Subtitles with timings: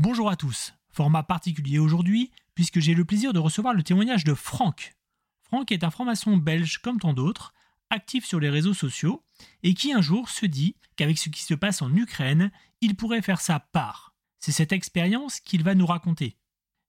[0.00, 0.74] Bonjour à tous.
[0.90, 4.94] Format particulier aujourd'hui, puisque j'ai le plaisir de recevoir le témoignage de Franck.
[5.42, 7.52] Franck est un franc-maçon belge comme tant d'autres,
[7.90, 9.24] actif sur les réseaux sociaux,
[9.64, 13.22] et qui un jour se dit qu'avec ce qui se passe en Ukraine, il pourrait
[13.22, 14.14] faire sa part.
[14.38, 16.36] C'est cette expérience qu'il va nous raconter.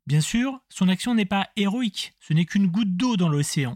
[0.06, 3.76] Bien sûr, son action n'est pas héroïque, ce n'est qu'une goutte d'eau dans l'océan.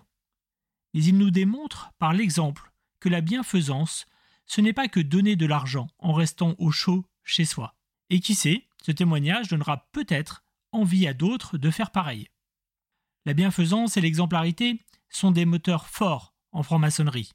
[0.94, 4.06] Mais il nous démontre, par l'exemple, que la bienfaisance,
[4.46, 7.76] ce n'est pas que donner de l'argent en restant au chaud chez soi.
[8.12, 12.28] Et qui sait, ce témoignage donnera peut-être envie à d'autres de faire pareil.
[13.26, 17.32] La bienfaisance et l'exemplarité sont des moteurs forts en franc-maçonnerie.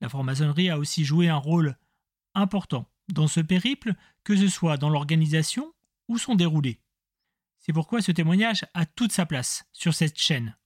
[0.00, 1.76] La franc-maçonnerie a aussi joué un rôle
[2.34, 5.72] important dans ce périple, que ce soit dans l'organisation
[6.06, 6.78] ou son déroulé.
[7.58, 10.56] C'est pourquoi ce témoignage a toute sa place sur cette chaîne.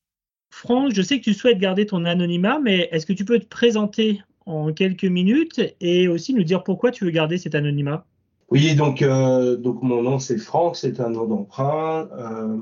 [0.50, 3.46] Franck, je sais que tu souhaites garder ton anonymat, mais est-ce que tu peux te
[3.46, 8.06] présenter en quelques minutes et aussi nous dire pourquoi tu veux garder cet anonymat?
[8.52, 12.06] Oui, donc, euh, donc mon nom c'est Franck, c'est un nom d'emprunt.
[12.12, 12.58] Euh,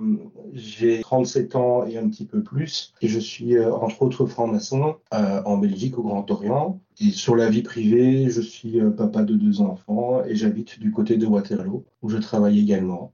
[0.52, 2.94] j'ai 37 ans et un petit peu plus.
[3.02, 6.80] Et je suis euh, entre autres franc-maçon en Belgique au Grand Orient.
[7.00, 11.16] Et sur la vie privée, je suis papa de deux enfants et j'habite du côté
[11.16, 13.12] de Waterloo où je travaille également.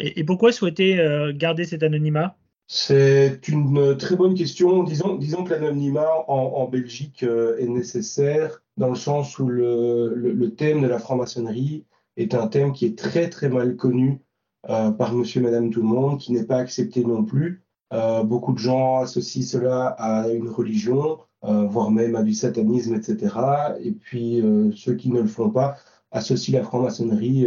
[0.00, 0.98] Et, pourquoi souhaiter
[1.36, 2.36] garder cet anonymat?
[2.66, 4.82] C'est une très bonne question.
[4.82, 10.82] Disons, disons que l'anonymat en, Belgique est nécessaire dans le sens où le, le thème
[10.82, 11.84] de la franc-maçonnerie
[12.16, 14.20] est un thème qui est très très mal connu
[14.68, 17.62] euh, par monsieur, madame, tout le monde, qui n'est pas accepté non plus.
[17.92, 22.94] Euh, beaucoup de gens associent cela à une religion, euh, voire même à du satanisme,
[22.94, 23.36] etc.
[23.80, 24.42] Et puis
[24.74, 25.76] ceux qui ne le font pas
[26.10, 27.46] associent la franc-maçonnerie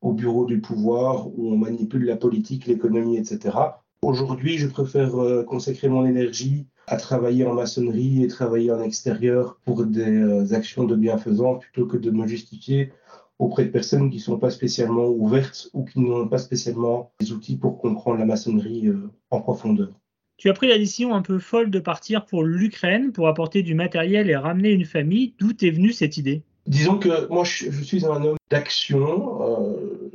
[0.00, 3.56] au bureau du pouvoir où on manipule la politique, l'économie, etc.
[4.02, 5.12] Aujourd'hui, je préfère
[5.46, 10.94] consacrer mon énergie à travailler en maçonnerie et travailler en extérieur pour des actions de
[10.94, 12.92] bienfaisance plutôt que de me justifier
[13.38, 17.32] auprès de personnes qui ne sont pas spécialement ouvertes ou qui n'ont pas spécialement les
[17.32, 19.92] outils pour comprendre la maçonnerie euh, en profondeur.
[20.36, 23.74] Tu as pris la décision un peu folle de partir pour l'Ukraine pour apporter du
[23.74, 25.34] matériel et ramener une famille.
[25.38, 26.42] D'où est venue cette idée?
[26.66, 29.42] Disons que moi, je, suis un homme d'action.
[29.42, 30.10] Euh,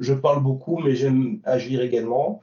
[0.00, 2.42] je, parle beaucoup, mais j'aime agir également.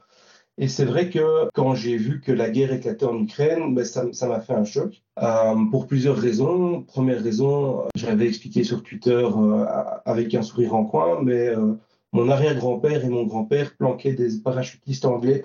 [0.58, 4.26] Et c'est vrai que quand j'ai vu que la guerre éclatait en Ukraine, ben ça
[4.26, 6.82] m'a fait un choc euh, pour plusieurs raisons.
[6.82, 9.64] Première raison, je l'avais expliqué sur Twitter euh,
[10.04, 11.74] avec un sourire en coin, mais euh,
[12.12, 15.44] mon arrière-grand-père et mon grand-père planquaient des parachutistes anglais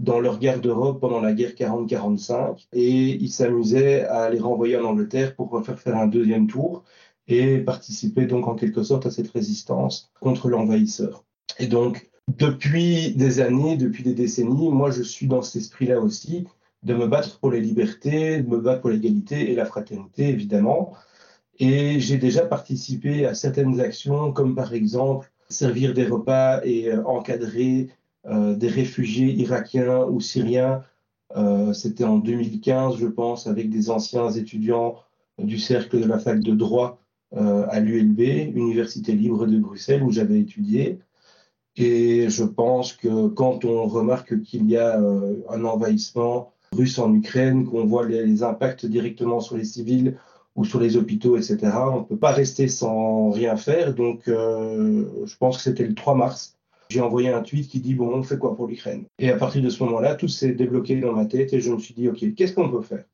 [0.00, 5.34] dans leur garde-robe pendant la guerre 40-45 et ils s'amusaient à les renvoyer en Angleterre
[5.34, 6.84] pour faire faire un deuxième tour
[7.28, 11.24] et participer donc en quelque sorte à cette résistance contre l'envahisseur.
[11.58, 16.46] Et donc, depuis des années, depuis des décennies, moi je suis dans cet esprit-là aussi,
[16.82, 20.94] de me battre pour les libertés, de me battre pour l'égalité et la fraternité, évidemment.
[21.58, 27.02] Et j'ai déjà participé à certaines actions, comme par exemple servir des repas et euh,
[27.04, 27.88] encadrer
[28.26, 30.82] euh, des réfugiés irakiens ou syriens.
[31.36, 34.96] Euh, c'était en 2015, je pense, avec des anciens étudiants
[35.38, 37.00] du cercle de la fac de droit
[37.30, 38.20] à l'ULB,
[38.56, 40.98] Université libre de Bruxelles, où j'avais étudié.
[41.80, 47.14] Et je pense que quand on remarque qu'il y a euh, un envahissement russe en
[47.14, 50.18] Ukraine, qu'on voit les, impacts directement sur les civils
[50.56, 51.58] ou sur les hôpitaux, etc.,
[51.92, 53.94] on ne peut pas rester sans rien faire.
[53.94, 56.58] Donc, euh, je pense que c'était le 3 mars.
[56.88, 59.04] J'ai envoyé un tweet qui dit bon, on fait quoi pour l'Ukraine?
[59.20, 61.78] Et à partir de ce moment-là, tout s'est débloqué dans ma tête et je me
[61.78, 63.04] suis dit ok, qu'est-ce qu'on peut faire?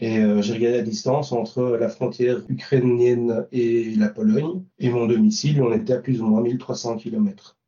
[0.00, 5.06] Et euh, j'ai regardé la distance entre la frontière ukrainienne et la Pologne et mon
[5.06, 5.60] domicile.
[5.60, 7.58] On était à plus ou moins 1300 km.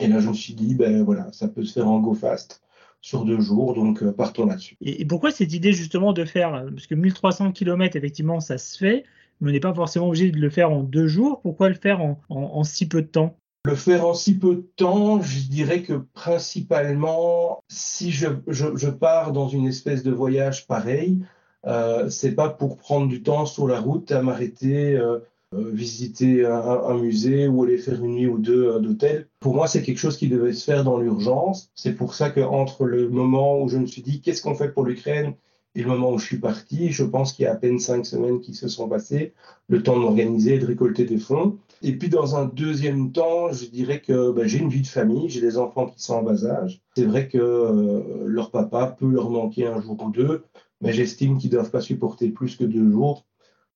[0.00, 2.62] Et là, je me suis dit, ben voilà, ça peut se faire en go fast
[3.02, 4.76] sur deux jours, donc euh, partons là-dessus.
[4.80, 9.04] Et, pourquoi cette idée justement de faire, parce que 1300 km, effectivement, ça se fait,
[9.40, 12.00] mais on n'est pas forcément obligé de le faire en deux jours, pourquoi le faire
[12.00, 13.36] en, si peu de temps?
[13.64, 19.32] Le faire en si peu de temps, je dirais que principalement, si je, je, pars
[19.32, 21.22] dans une espèce de voyage pareil,
[21.66, 25.18] euh, c'est pas pour prendre du temps sur la route à m'arrêter euh, euh,
[25.52, 29.28] visiter un, musée ou aller faire une nuit ou deux euh, d'hôtel.
[29.40, 31.70] Pour moi, c'est quelque chose qui devait se faire dans l'urgence.
[31.74, 34.84] C'est pour ça qu'entre le moment où je me suis dit qu'est-ce qu'on fait pour
[34.84, 35.34] l'Ukraine
[35.74, 38.04] et le moment où je suis parti, je pense qu'il y a à peine cinq
[38.04, 39.34] semaines qui se sont passées,
[39.68, 41.58] le temps de m'organiser, de récolter des fonds.
[41.82, 45.28] Et puis dans un deuxième temps, je dirais que ben, j'ai une vie de famille,
[45.30, 46.80] j'ai des enfants qui sont en bas âge.
[46.96, 50.44] C'est vrai que euh, leur papa peut leur manquer un jour ou deux,
[50.80, 53.24] mais j'estime qu'ils ne doivent pas supporter plus que deux jours.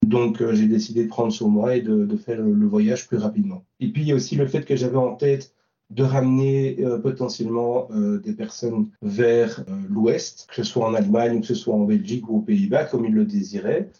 [0.04, 3.64] Donc euh, j'ai décidé de prendre sur moi et de, faire le, voyage plus rapidement.
[3.80, 5.54] Et puis il y a aussi le fait que j'avais en tête
[5.90, 11.46] de ramener euh, potentiellement euh, des personnes vers l'ouest, que ce soit en Allemagne, que
[11.46, 13.90] ce soit en Belgique ou aux Pays-Bas, comme ils le désiraient.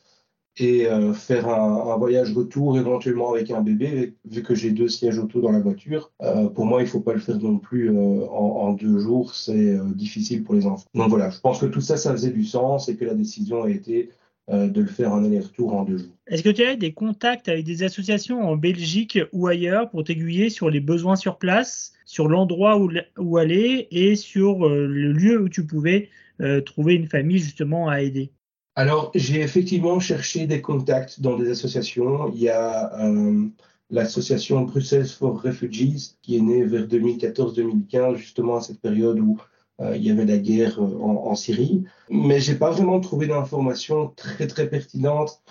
[0.59, 5.41] et faire un, voyage retour éventuellement avec un bébé, vu que j'ai deux sièges auto
[5.41, 6.13] dans la voiture.
[6.55, 10.45] Pour moi, il ne faut pas le faire non plus en, deux jours, c'est difficile
[10.45, 10.87] pour les enfants.
[10.95, 13.65] Donc voilà, je pense que tout ça, ça faisait du sens et que la décision
[13.65, 14.11] a été
[14.49, 16.13] de le faire en aller-retour en deux jours.
[16.27, 20.51] Est-ce que tu as des contacts avec des associations en Belgique ou ailleurs pour t'aiguiller
[20.51, 25.49] sur les besoins sur place, sur l'endroit où, où, aller et sur le lieu où
[25.49, 26.11] tu pouvais
[26.67, 28.33] trouver une famille justement à aider?
[28.77, 32.33] Alors, j'ai effectivement cherché des contacts dans des associations.
[32.35, 33.47] Il y a euh,
[33.91, 39.45] l'association Brussels for Refugees qui est née vers 2014-2015, justement à cette période où euh,
[39.81, 41.85] il y avait la guerre euh, en, Syrie.
[42.11, 45.43] Mais j'ai pas vraiment trouvé d'informations très très pertinentes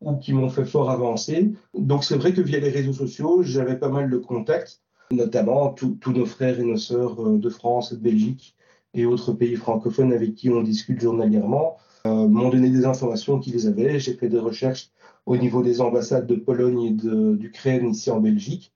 [0.00, 1.52] ou qui m'ont fait fort avancer.
[1.74, 6.12] Donc c'est vrai que via les réseaux sociaux, j'avais pas mal de contacts, notamment tous
[6.12, 8.56] nos frères et nos sœurs de France, de Belgique
[8.94, 11.76] et autres pays francophones avec qui on discute journalièrement.
[12.06, 13.98] Euh, m'ont donné des informations qu'ils avaient.
[13.98, 14.90] J'ai fait des recherches
[15.26, 18.72] au niveau des ambassades de Pologne et d'Ukraine ici en Belgique.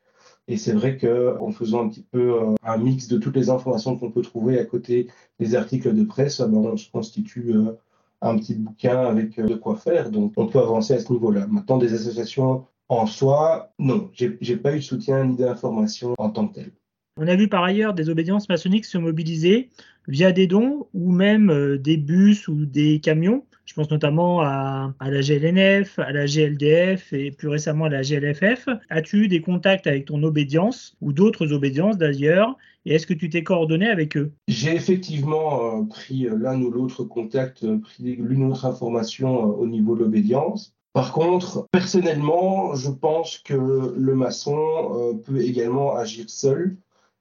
[0.51, 3.97] Et c'est vrai qu'en faisant un petit peu euh, un mix de toutes les informations
[3.97, 5.07] qu'on peut trouver à côté
[5.39, 7.79] des articles de presse, ben, on se constitue euh,
[8.21, 10.11] un petit bouquin avec de quoi faire.
[10.11, 11.47] Donc on peut avancer à ce niveau-là.
[11.47, 16.49] Maintenant, des associations en soi, non, j'ai pas eu de soutien ni d'information en tant
[16.49, 16.73] que tel.
[17.17, 19.71] On a vu par ailleurs des obédiences maçonniques se mobiliser
[20.09, 23.45] via des dons ou même euh, des bus ou des camions.
[23.71, 28.69] Je pense notamment à, la GLNF, à la GLDF et plus récemment à la GLFF.
[28.89, 32.57] As-tu eu des contacts avec ton obédience ou d'autres obédiences d'ailleurs?
[32.85, 34.33] Et est-ce que tu t'es coordonné avec eux?
[34.49, 39.69] J'ai effectivement euh, pris l'un ou l'autre contact, euh, pris l'une ou l'autre information au
[39.69, 40.75] niveau de l'obédience.
[40.93, 46.77] Par contre, personnellement, je pense que le maçon peut également agir seul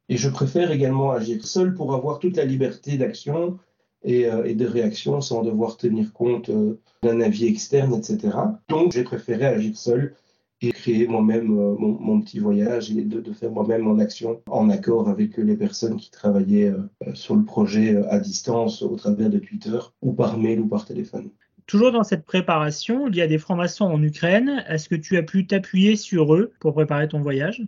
[0.07, 3.59] et je préfère également agir seul pour avoir toute la liberté d'action
[4.03, 8.37] et, euh, de réaction sans devoir tenir compte euh, d'un avis externe, etc.
[8.67, 10.15] Donc j'ai préféré agir seul
[10.61, 15.07] et créer moi-même euh, mon, petit voyage et de, faire moi-même mon action en accord
[15.07, 16.73] avec les personnes qui travaillaient
[17.13, 21.29] sur le projet à distance au travers de Twitter ou par mail ou par téléphone.
[21.65, 24.65] Toujours dans cette préparation, il y a des francs-maçons en Ukraine.
[24.67, 27.63] Est-ce que tu as pu t'appuyer sur eux pour préparer ton voyage?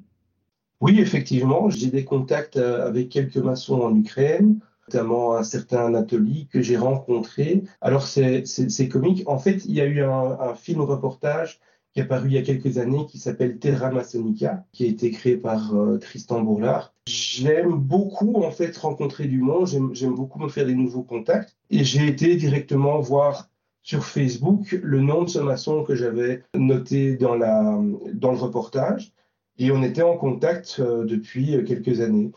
[0.82, 4.60] Oui, effectivement, j'ai des contacts euh, avec quelques maçons en Ukraine,
[4.92, 7.64] notamment un certain Anatoly que j'ai rencontré.
[7.80, 9.24] Alors, c'est comique.
[9.28, 11.60] En fait, il y a eu un, film reportage
[11.94, 15.12] qui est apparu il y a quelques années qui s'appelle Terra Masonica, qui a été
[15.12, 16.94] créé par euh, Tristan Bourlard.
[17.08, 21.84] J'aime beaucoup en fait rencontrer du monde, j'aime beaucoup me faire des nouveaux contacts et
[21.84, 23.50] j'ai été directement voir
[23.82, 27.78] sur Facebook le nom de ce maçon que j'avais noté dans, la,
[28.14, 29.14] dans le reportage
[29.58, 32.32] et on était en contact euh, depuis euh, quelques années.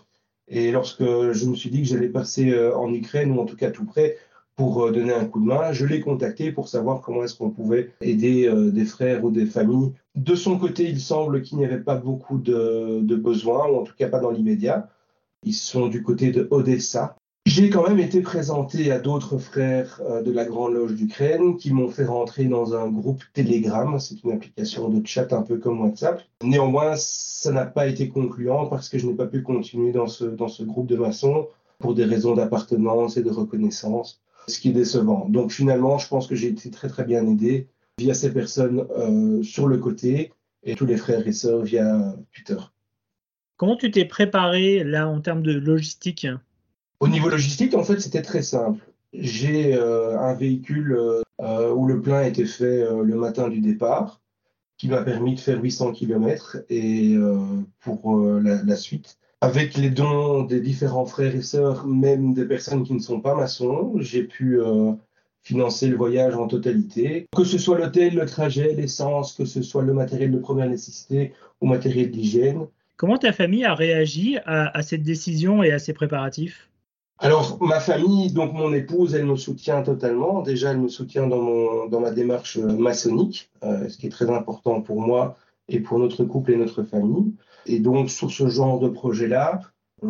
[0.49, 3.57] Et lorsque je me suis dit que j'allais passer euh, en Ukraine, ou en tout
[3.57, 4.19] cas tout près,
[4.57, 7.91] pour donner un coup de main, je l'ai contacté pour savoir comment est-ce qu'on pouvait
[8.01, 9.91] aider des frères ou des familles.
[10.15, 13.83] De son côté, il semble qu'il n'y avait pas beaucoup de, de besoins, ou en
[13.83, 14.89] tout cas pas dans l'immédiat.
[15.43, 20.23] Ils sont du côté de Odessa, j'ai quand même été présenté à d'autres frères euh,
[20.23, 23.99] de la Grande Loge d'Ukraine qui m'ont fait rentrer dans un groupe Telegram.
[24.01, 26.23] C'est une application de chat un peu comme WhatsApp.
[26.43, 30.25] Néanmoins, ça n'a pas été concluant parce que je n'ai pas pu continuer dans ce,
[30.25, 31.49] dans ce groupe de maçons
[31.79, 35.29] pour des raisons d'appartenance et de reconnaissance, ce qui est décevant.
[35.29, 37.69] Donc finalement, je pense que j'ai été très très bien aidé
[37.99, 40.33] via ces personnes euh, sur le côté
[40.63, 42.57] et tous les frères et sœurs via Twitter.
[43.59, 46.27] Comment tu t'es préparé là en termes de logistique?
[47.05, 48.83] Au niveau logistique, en fait, c'était très simple.
[49.13, 50.99] J'ai euh, un véhicule
[51.43, 54.23] euh, où le plein était fait euh, le matin du départ,
[54.79, 57.15] qui m'a permis de faire 800 km et
[57.81, 59.19] pour la, suite.
[59.41, 63.37] Avec les dons des différents frères et sœurs, même des personnes qui ne sont pas
[63.37, 64.59] maçons, j'ai pu
[65.43, 67.29] financer le voyage en totalité.
[67.37, 71.35] Que ce soit l'hôtel, le trajet, l'essence, que ce soit le matériel de première nécessité
[71.61, 72.67] ou matériel d'hygiène.
[72.97, 76.69] Comment ta famille a réagi à cette décision et à ces préparatifs?
[77.19, 80.43] Alors, ma famille, donc mon épouse, elle me soutient totalement.
[80.43, 84.11] Déjà, elle me soutient dans, mon, dans ma démarche euh, maçonnique, euh, ce qui est
[84.11, 85.37] très important pour moi
[85.69, 87.33] et pour notre couple et notre famille.
[87.67, 89.61] Et donc, sur ce genre de projet-là,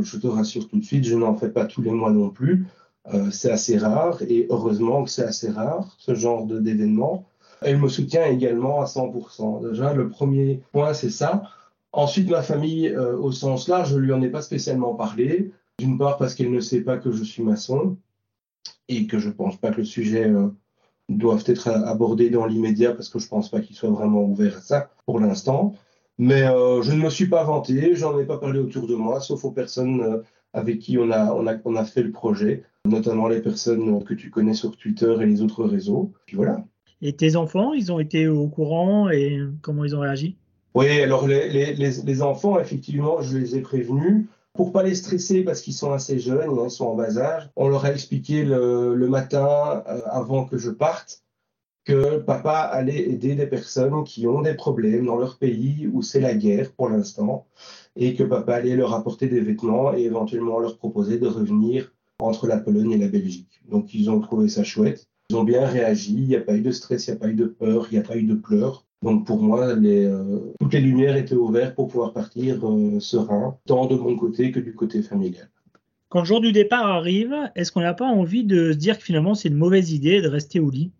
[0.00, 2.66] je te rassure tout de suite, je n'en fais pas tous les mois non plus.
[3.12, 7.26] Euh, c'est assez rare et heureusement que c'est assez rare, ce genre d'événement.
[7.60, 9.70] Elle me soutient également à 100%.
[9.70, 11.42] Déjà, le premier point, c'est ça.
[11.92, 15.52] Ensuite, ma famille, au sens large, je lui en ai pas spécialement parlé.
[15.78, 17.96] D'une part parce qu'elle ne sait pas que je suis maçon
[18.88, 20.48] et que je ne pense pas que le sujet euh,
[21.08, 24.58] doive être abordé dans l'immédiat parce que je ne pense pas qu'il soit vraiment ouvert
[24.58, 25.74] à ça pour l'instant.
[26.18, 29.20] Mais euh, je ne me suis pas vanté, j'en ai pas parlé autour de moi,
[29.20, 30.18] sauf aux personnes euh,
[30.52, 34.14] avec qui on a, on, a, on a fait le projet, notamment les personnes que
[34.14, 36.12] tu connais sur Twitter et les autres réseaux.
[36.26, 36.64] Puis voilà.
[37.02, 40.36] Et tes enfants, ils ont été au courant et comment ils ont réagi?
[40.74, 44.26] Oui, alors les, les, enfants, effectivement, je les ai prévenus.
[44.54, 47.68] Pour pas les stresser parce qu'ils sont assez jeunes, ils sont en bas âge, on
[47.68, 51.24] leur a expliqué le, matin euh, avant que je parte
[51.84, 56.20] que papa allait aider des personnes qui ont des problèmes dans leur pays où c'est
[56.20, 57.46] la guerre pour l'instant
[57.96, 62.46] et que papa allait leur apporter des vêtements et éventuellement leur proposer de revenir entre
[62.46, 63.60] la Pologne et la Belgique.
[63.68, 65.08] Donc ils ont trouvé ça chouette.
[65.30, 67.28] Ils ont bien réagi, il n'y a pas eu de stress, il n'y a pas
[67.28, 68.86] eu de peur, il n'y a pas eu de pleurs.
[69.04, 73.58] Donc pour moi, les, euh, toutes les lumières étaient ouvertes pour pouvoir partir euh, serein,
[73.66, 75.50] tant de mon côté que du côté familial.
[76.08, 79.04] Quand le jour du départ arrive, est-ce qu'on n'a pas envie de se dire que
[79.04, 80.90] finalement c'est une mauvaise idée de rester au lit?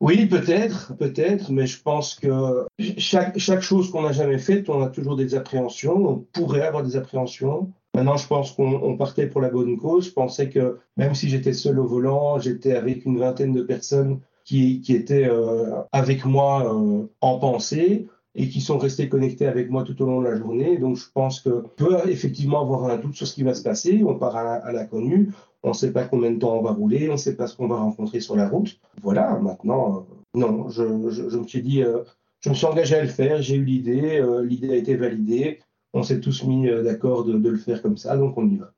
[0.00, 2.66] Oui, peut-être, peut-être, mais je pense que
[2.98, 6.82] chaque, chaque chose qu'on n'a jamais faite, on a toujours des appréhensions, on pourrait avoir
[6.82, 7.72] des appréhensions.
[7.94, 10.08] Maintenant, je pense qu'on partait pour la bonne cause.
[10.08, 14.20] Je pensais que même si j'étais seul au volant, j'étais avec une vingtaine de personnes
[14.44, 19.84] qui, étaient euh, avec moi euh, en pensée et qui sont restés connectés avec moi
[19.84, 20.76] tout au long de la journée.
[20.76, 24.02] Donc, je pense que peut effectivement avoir un doute sur ce qui va se passer.
[24.04, 25.32] On part à l'inconnu.
[25.62, 27.08] On ne sait pas combien de temps on va rouler.
[27.08, 28.78] On ne sait pas ce qu'on va rencontrer sur la route.
[29.02, 31.82] Voilà, maintenant, euh, non, je, je, me suis dit,
[32.40, 33.40] je me suis engagé à le faire.
[33.40, 34.22] J'ai eu l'idée.
[34.42, 35.60] l'idée a été validée.
[35.92, 38.16] On s'est tous mis d'accord de, de, le faire comme ça.
[38.16, 38.72] Donc, on y va.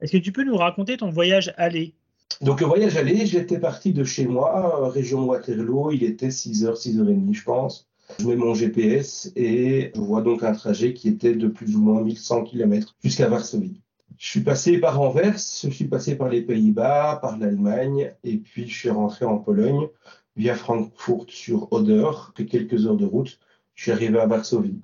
[0.00, 1.94] Est-ce que tu peux nous raconter ton voyage aller?
[2.40, 6.74] Donc le voyage aller, j'étais parti de chez moi, euh, région Waterloo, il était 6h,
[6.74, 7.88] 6h30 je pense.
[8.20, 11.80] Je mets mon GPS et je vois donc un trajet qui était de plus ou
[11.80, 13.80] moins 1100 km jusqu'à Varsovie.
[14.18, 18.68] Je suis passé par Anvers, je suis passé par les Pays-Bas, par l'Allemagne et puis
[18.68, 19.88] je suis rentré en Pologne
[20.36, 22.10] via Francfort sur Oder.
[22.48, 23.38] Quelques heures de route,
[23.74, 24.80] je suis arrivé à Varsovie.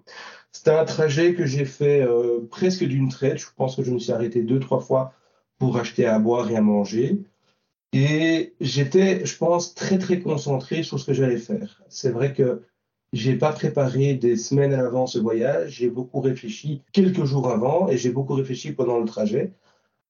[0.51, 3.39] C'était un trajet que j'ai fait euh, presque d'une traite.
[3.39, 5.15] Je pense que je me suis arrêté deux, trois fois
[5.59, 7.23] pour acheter à boire et à manger.
[7.93, 11.83] Et j'étais, je pense, très très concentré sur ce que j'allais faire.
[11.89, 12.63] C'est vrai que
[13.13, 15.73] j'ai pas préparé des semaines à l'avance ce voyage.
[15.73, 19.53] J'ai beaucoup réfléchi quelques jours avant et j'ai beaucoup réfléchi pendant le trajet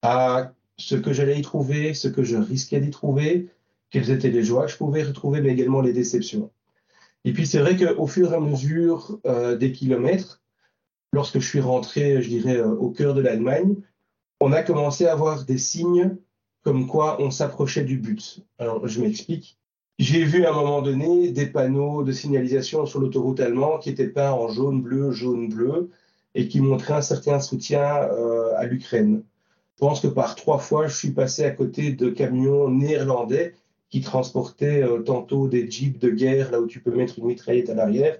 [0.03, 3.49] à ce que j'allais y trouver, ce que je risquais d'y trouver,
[3.91, 6.51] quelles étaient les joies que je pouvais retrouver, mais également les déceptions.
[7.25, 10.41] Et puis c'est vrai qu'au fur et à mesure euh, des kilomètres,
[11.13, 13.77] lorsque je suis rentré, je dirais, euh, au cœur de l'Allemagne,
[14.41, 16.17] on a commencé à avoir des signes
[16.63, 18.41] comme quoi on s'approchait du but.
[18.59, 19.59] Alors, je m'explique.
[19.99, 24.09] J'ai vu à un moment donné des panneaux de signalisation sur l'autoroute allemande qui étaient
[24.09, 25.91] peints en jaune, bleu, jaune, bleu,
[26.35, 29.23] et qui montraient un certain soutien euh, à l'Ukraine.
[29.77, 33.55] Je pense que par trois fois, je suis passé à côté de camions néerlandais
[33.91, 37.69] qui transportaient euh, tantôt des jeeps de guerre, là où tu peux mettre une mitraillette
[37.69, 38.19] à l'arrière,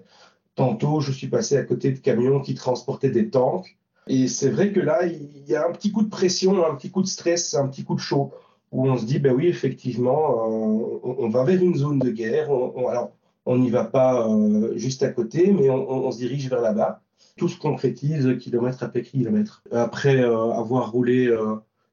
[0.55, 3.79] tantôt je suis passé à côté de camions qui transportaient des tanks.
[4.09, 6.91] Et c'est vrai que là, il y a un petit coup de pression, un petit
[6.91, 8.33] coup de stress, un petit coup de chaud,
[8.73, 12.51] où on se dit, ben oui, effectivement, euh, on, va vers une zone de guerre.
[12.51, 13.13] On, alors,
[13.47, 17.03] on n'y va pas euh, juste à côté, mais on, se dirige vers là-bas.
[17.37, 19.63] Tout se concrétise kilomètre après kilomètre.
[19.71, 21.35] Après euh, avoir roulé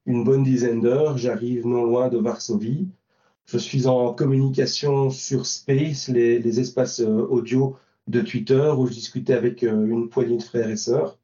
[0.05, 2.87] une bonne dizaine d'heures, j'arrive non loin de Varsovie.
[3.45, 9.33] Je suis en communication sur Space, les, les espaces audio de Twitter, où je discutais
[9.33, 11.18] avec une poignée de frères et sœurs.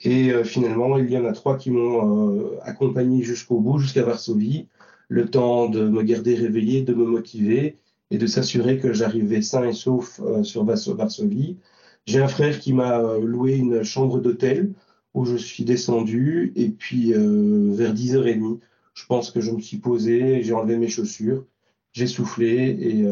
[0.00, 4.02] Et euh, finalement, il y en a trois qui m'ont euh, accompagné jusqu'au bout, jusqu'à
[4.02, 4.68] Varsovie,
[5.08, 7.78] le temps de me garder réveillé, de me motiver
[8.10, 11.58] et de s'assurer que j'arrivais sain et sauf euh, sur Varsovie.
[12.06, 14.72] J'ai un frère qui m'a loué une chambre d'hôtel
[15.14, 18.58] où je suis descendu et puis vers 10h30,
[18.92, 21.46] je pense que je me suis posé, j'ai enlevé mes chaussures,
[21.92, 23.06] j'ai soufflé et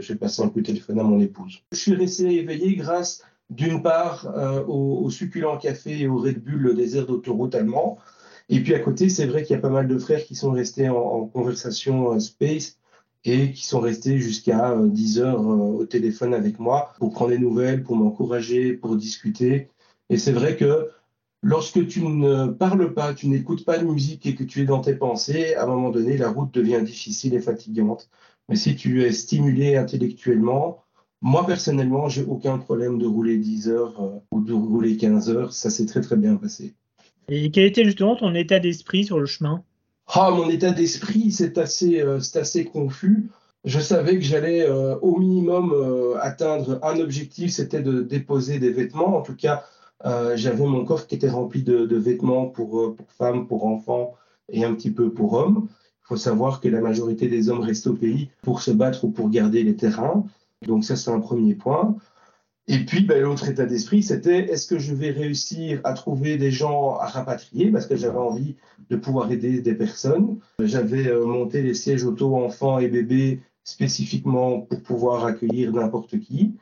[0.00, 1.62] j'ai passé un coup de téléphone à mon épouse.
[1.70, 6.60] Je suis resté éveillé grâce d'une part euh, au, succulent café et au Red Bull,
[6.60, 7.98] le désert d'autoroute allemand.
[8.48, 10.52] Et puis à côté, c'est vrai qu'il y a pas mal de frères qui sont
[10.52, 12.78] restés en, conversation euh, space
[13.24, 17.38] et qui sont restés jusqu'à 10 euh, heures au téléphone avec moi pour prendre des
[17.38, 19.68] nouvelles, pour m'encourager, pour discuter.
[20.10, 20.90] Et c'est vrai que
[21.42, 24.80] lorsque tu ne parles pas, tu n'écoutes pas de musique et que tu es dans
[24.80, 28.08] tes pensées, à un moment donné, la route devient difficile et fatigante.
[28.48, 30.82] Mais si tu es stimulé intellectuellement,
[31.22, 35.52] moi, personnellement, j'ai aucun problème de rouler 10 heures euh, ou de rouler 15 heures.
[35.52, 36.74] Ça s'est très, très bien passé.
[37.28, 39.62] Et quel était justement ton état d'esprit sur le chemin?
[40.08, 43.30] Ah, mon état d'esprit, c'est assez, euh, assez confus.
[43.64, 45.72] Je savais que j'allais euh, au minimum
[46.20, 49.16] atteindre un objectif, c'était de déposer des vêtements.
[49.16, 49.64] En tout cas,
[50.34, 54.14] j'avais mon coffre qui était rempli de, de vêtements pour, pour, femmes, pour enfants
[54.50, 55.68] et un petit peu pour hommes.
[56.00, 59.10] Il faut savoir que la majorité des hommes restent au pays pour se battre ou
[59.10, 60.24] pour garder les terrains.
[60.66, 61.96] Donc ça, c'est un premier point.
[62.68, 66.52] Et puis, ben, l'autre état d'esprit, c'était est-ce que je vais réussir à trouver des
[66.52, 67.70] gens à rapatrier?
[67.70, 68.56] Parce que j'avais envie
[68.88, 70.38] de pouvoir aider des personnes.
[70.60, 76.54] J'avais euh, monté les sièges auto enfants et bébés spécifiquement pour pouvoir accueillir n'importe qui.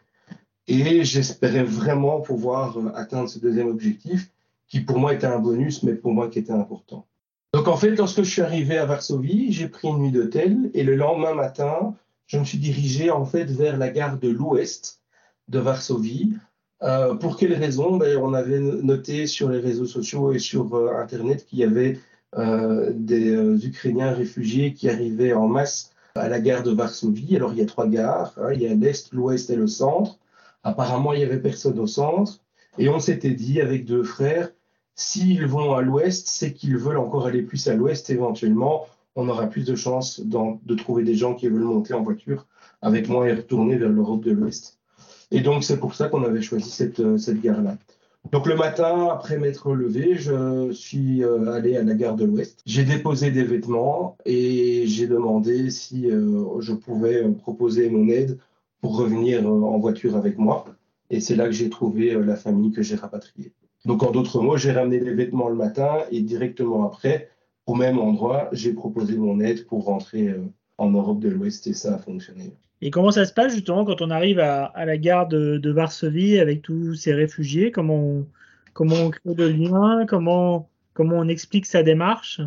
[0.69, 4.31] Et j'espérais vraiment pouvoir euh, atteindre ce deuxième objectif,
[4.69, 7.07] qui pour moi était un bonus, mais pour moi qui était important.
[7.53, 10.85] Donc en fait, lorsque je suis arrivé à Varsovie, j'ai pris une nuit d'hôtel et
[10.85, 11.95] le lendemain matin,
[12.31, 15.01] je me suis dirigé en fait vers la gare de l'ouest
[15.49, 16.33] de Varsovie.
[16.81, 17.97] Euh, pour quelles raisons?
[17.97, 21.99] Ben, On avait noté sur les réseaux sociaux et sur euh, Internet qu'il y avait
[22.39, 27.35] euh, des Ukrainiens réfugiés qui arrivaient en masse à la gare de Varsovie.
[27.35, 28.53] Alors il y a trois gares, hein.
[28.53, 30.17] il y a l'Est, l'Ouest et le Centre.
[30.63, 32.39] Apparemment, il n'y avait personne au centre.
[32.79, 34.51] Et on s'était dit avec deux frères,
[34.95, 38.87] s'ils vont à l'Ouest, c'est qu'ils veulent encore aller plus à l'Ouest éventuellement.
[39.17, 42.47] On aura plus de chances de trouver des gens qui veulent monter en voiture
[42.83, 44.79] avec moi et retourner vers l'Europe de l'Ouest.
[45.31, 47.77] Et donc c'est pour ça qu'on avait choisi cette, euh, gare-là.
[48.33, 52.61] Donc le matin, après m'être levé, je suis euh, allé à la gare de l'Ouest.
[52.67, 58.39] J'ai déposé des vêtements et j'ai demandé si euh, je pouvais proposer mon aide
[58.81, 60.65] pour revenir en voiture avec moi.
[61.11, 63.53] Et c'est là que j'ai trouvé la famille que j'ai rapatriée.
[63.85, 67.31] Donc en d'autres mots, j'ai ramené les vêtements le matin et directement après,
[67.67, 70.35] au même endroit, j'ai proposé mon aide pour rentrer
[70.79, 72.55] en Europe de l'Ouest et ça a fonctionné.
[72.83, 75.71] Et comment ça se passe justement quand on arrive à, à la gare de, de,
[75.71, 77.71] Varsovie avec tous ces réfugiés?
[77.71, 78.27] Comment on,
[78.73, 80.07] comment on crée le lien?
[80.09, 82.41] Comment, comment on explique sa démarche?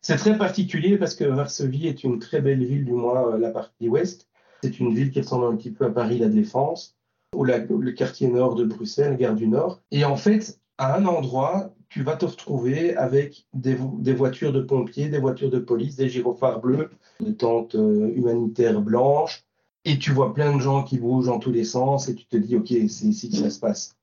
[0.00, 3.88] C'est très particulier parce que Varsovie est une très belle ville, du moins la partie
[3.88, 4.28] ouest.
[4.64, 6.96] C'est une ville qui ressemble un petit peu à Paris La Défense,
[7.36, 9.80] ou la, le quartier nord de Bruxelles, gare du Nord.
[9.92, 15.10] Et en fait, à un endroit, tu vas te retrouver avec des, voitures de pompiers,
[15.10, 16.88] des voitures de police, des gyrophares bleus,
[17.20, 19.44] des tentes euh, humanitaires blanches,
[19.84, 22.38] et tu vois plein de gens qui bougent dans tous les sens, et tu te
[22.38, 23.94] dis, OK, c'est ici que ça se passe.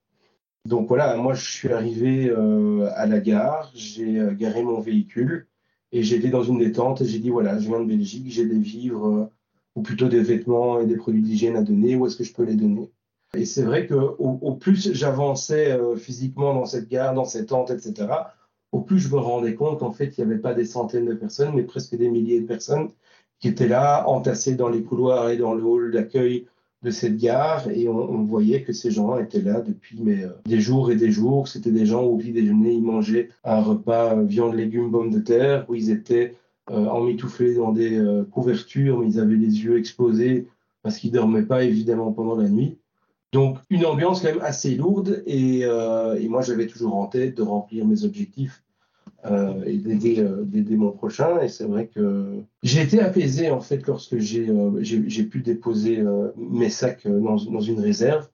[0.66, 5.48] Donc voilà, moi je suis arrivé euh, à la gare, j'ai euh, garé mon véhicule,
[5.90, 8.46] et été dans une des tentes, et j'ai dit, voilà, je viens de Belgique, j'ai
[8.46, 9.32] des vivres,
[9.74, 12.44] ou plutôt des vêtements et des produits d'hygiène à donner, où est-ce que je peux
[12.44, 12.92] les donner?
[13.34, 17.70] Et c'est vrai que au, plus j'avançais euh, physiquement dans cette gare, dans cette tente,
[17.70, 18.08] etc.,
[18.72, 21.14] au plus je me rendais compte qu'en fait, il n'y avait pas des centaines de
[21.14, 22.88] personnes, mais presque des milliers de personnes
[23.38, 26.46] qui étaient là, entassées dans les couloirs et dans le hall d'accueil
[26.82, 27.68] de cette gare.
[27.70, 31.48] Et on, voyait que ces gens étaient là depuis euh, des jours et des jours.
[31.48, 35.10] C'était des gens où, au petit déjeuner, ils mangeaient un repas euh, viande, légumes, pommes
[35.10, 36.36] de terre, où ils étaient
[36.68, 38.00] emmitouflés dans des
[38.30, 40.46] couvertures, mais ils avaient les yeux exposés
[40.82, 42.78] parce qu'ils dormaient pas, évidemment, pendant la nuit.
[43.32, 47.36] Donc une ambiance quand même assez lourde et, euh, et moi j'avais toujours en tête
[47.36, 48.64] de remplir mes objectifs
[49.26, 51.40] euh, et d'aider euh, mon prochain.
[51.40, 56.30] Et c'est vrai que j'ai été apaisé en fait lorsque j'ai euh, pu déposer euh,
[56.36, 58.28] mes sacs euh, dans, dans, une réserve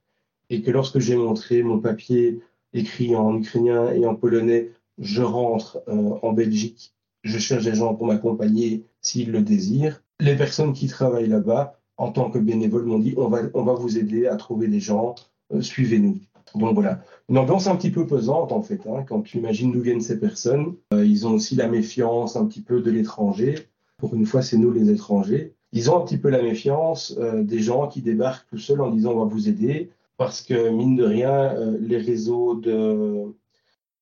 [0.48, 2.40] et que lorsque j'ai montré mon papier
[2.72, 6.94] écrit en ukrainien et en polonais je rentre en Belgique.
[7.22, 10.02] Je cherche des gens pour m'accompagner s'ils le désirent.
[10.20, 13.74] Les personnes qui travaillent là-bas en tant que bénévole, m'ont dit on va, on va
[13.74, 15.14] vous aider à trouver des gens,
[15.52, 16.18] euh, suivez-nous.
[16.54, 19.80] Donc voilà, une ambiance un petit peu pesante en fait, hein, quand tu imagines d'où
[19.80, 20.74] viennent ces personnes.
[20.92, 23.68] Euh, ils ont aussi la méfiance un petit peu de l'étranger.
[23.98, 25.54] Pour une fois, c'est nous les étrangers.
[25.72, 28.90] Ils ont un petit peu la méfiance euh, des gens qui débarquent tout seuls en
[28.90, 33.34] disant on va vous aider, parce que mine de rien, les réseaux de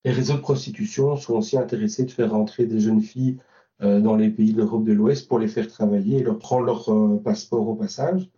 [0.05, 3.39] les réseaux de prostitution sont aussi intéressés de faire rentrer des jeunes filles
[3.81, 6.89] dans les pays de l'Europe de l'Ouest pour les faire travailler et leur prendre leur
[6.89, 8.29] euh, passeport au passage.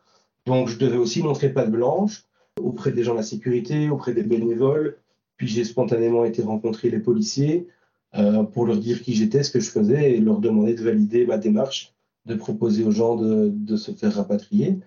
[0.46, 2.24] Donc je devais aussi montrer patte blanche
[2.60, 4.98] auprès des gens de la sécurité, auprès des bénévoles.
[5.36, 7.68] Puis j'ai spontanément été rencontrer les policiers
[8.14, 11.26] euh, pour leur dire qui j'étais, ce que je faisais et leur demander de valider
[11.26, 11.94] ma démarche,
[12.24, 14.78] de proposer aux gens de, de se faire rapatrier.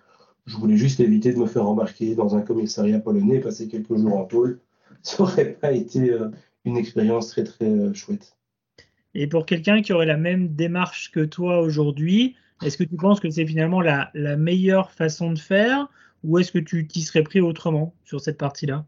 [0.45, 4.17] Je voulais juste éviter de me faire embarquer dans un commissariat polonais passer quelques jours
[4.17, 4.59] en tôle.
[5.03, 6.29] Ça n'aurait pas été euh,
[6.65, 8.38] une expérience très très euh, chouette.
[9.15, 13.19] Et pour quelqu'un qui aurait la même démarche que toi aujourd'hui, est-ce que tu penses
[13.19, 15.87] que c'est finalement la, meilleure façon de faire
[16.23, 18.85] ou est-ce que tu t'y serais pris autrement sur cette partie-là?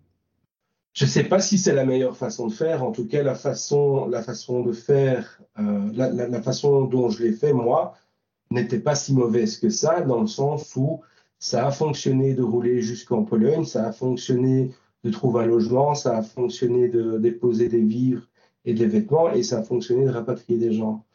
[0.94, 2.84] Je ne sais pas si c'est la meilleure façon de faire.
[2.84, 7.24] En tout cas, la façon, la façon de faire, euh, la, la, façon dont je
[7.24, 7.94] l'ai fait, moi,
[8.52, 11.02] n'était pas si mauvaise que ça, dans le sens où
[11.40, 14.72] ça a fonctionné de rouler jusqu'en Pologne, ça a fonctionné
[15.06, 18.28] de trouver un logement, ça a fonctionné de déposer des vivres
[18.66, 21.06] et des vêtements et ça a fonctionné de rapatrier des gens.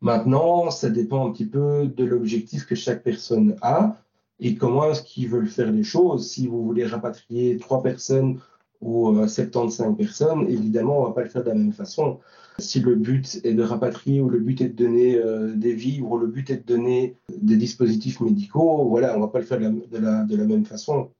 [0.00, 3.96] Maintenant, ça dépend un petit peu de l'objectif que chaque personne a
[4.40, 6.28] et comment est-ce qu'ils veulent faire les choses.
[6.28, 8.40] Si vous voulez rapatrier trois personnes
[8.80, 12.18] ou euh, 75 personnes, évidemment, on va pas le faire de la même façon.
[12.58, 16.10] Si le but est de rapatrier ou le but est de donner euh, des vivres
[16.10, 19.60] ou le but est de donner des dispositifs médicaux, voilà, on va pas le faire
[19.60, 21.10] de la même façon.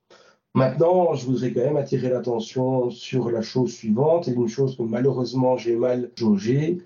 [0.54, 4.82] Maintenant, je voudrais quand même attirer l'attention sur la chose suivante, et une chose que
[4.82, 6.82] malheureusement j'ai mal jaugé.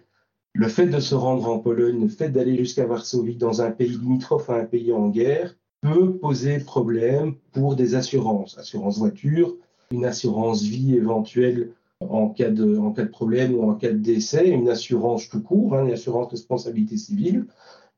[0.53, 3.99] le fait de se rendre en Pologne, le fait d'aller jusqu'à Varsovie dans un pays
[3.99, 9.57] limitrophe à un pays en guerre, peut poser problème pour des assurances, assurance voiture,
[9.91, 13.99] une assurance vie éventuelle en cas de, en cas de problème ou en cas de
[13.99, 17.47] décès, une assurance tout court, hein, une assurance responsabilité civile.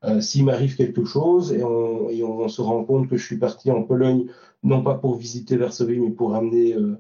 [0.05, 3.83] Euh, S'il m'arrive quelque chose et on, se rend compte que je suis parti en
[3.83, 4.27] Pologne,
[4.63, 6.97] non pas pour visiter Varsovie, mais pour amener euh,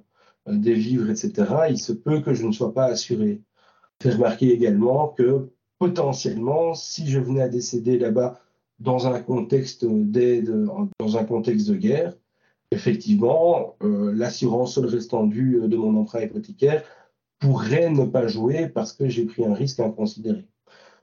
[0.46, 1.32] des vivres, etc.,
[1.70, 3.42] il se peut que je ne sois pas assuré.
[4.02, 8.40] Faire remarquer également que potentiellement, si je venais à décéder là-bas
[8.78, 10.66] dans un contexte d'aide,
[11.00, 12.14] dans un contexte de guerre,
[12.70, 16.84] effectivement, euh, l'assurance sol restant de mon emprunt hypothécaire
[17.38, 20.46] pourrait ne pas jouer parce que j'ai pris un risque inconsidéré.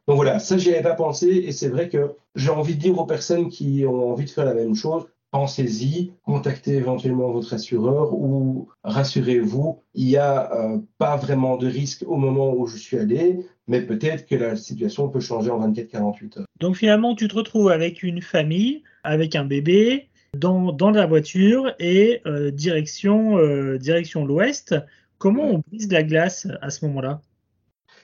[0.07, 2.97] Donc voilà, ça j'y avais pas pensé et c'est vrai que j'ai envie de dire
[2.99, 8.13] aux personnes qui ont envie de faire la même chose, pensez-y, contactez éventuellement votre assureur
[8.13, 12.97] ou rassurez-vous, il n'y a euh, pas vraiment de risque au moment où je suis
[12.97, 16.45] allé, mais peut-être que la situation peut changer en 24-48 heures.
[16.59, 21.73] Donc finalement, tu te retrouves avec une famille, avec un bébé, dans, dans la voiture
[21.79, 24.75] et euh, direction, euh, direction l'ouest.
[25.17, 27.21] Comment on brise la glace à ce moment-là?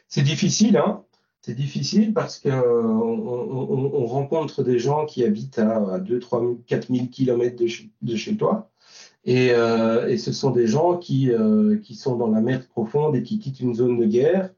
[0.08, 1.04] C'est difficile, hein
[1.42, 6.62] c'est difficile parce qu'on on, on, rencontre des gens qui habitent à 2, 3 000,
[6.68, 7.56] 4 000 km
[8.02, 8.70] de, chez toi.
[9.26, 13.16] Et, euh, et, ce sont des gens qui, euh, qui sont dans la mer profonde
[13.16, 14.52] et qui quittent une zone de guerre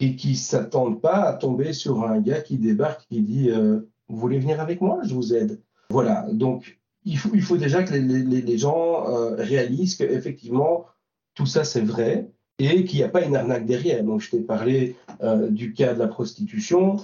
[0.00, 4.16] et qui s'attendent pas à tomber sur un gars qui débarque qui dit euh, Vous
[4.16, 5.00] voulez venir avec moi?
[5.04, 5.60] Je vous aide.
[5.90, 6.26] Voilà.
[6.32, 10.86] Donc, il faut, déjà que les, les, gens euh, réalisent qu'effectivement,
[11.34, 14.04] tout ça, c'est vrai et qu'il n'y a pas une arnaque derrière.
[14.04, 16.96] Donc, je t'ai parlé euh, du cas de la prostitution.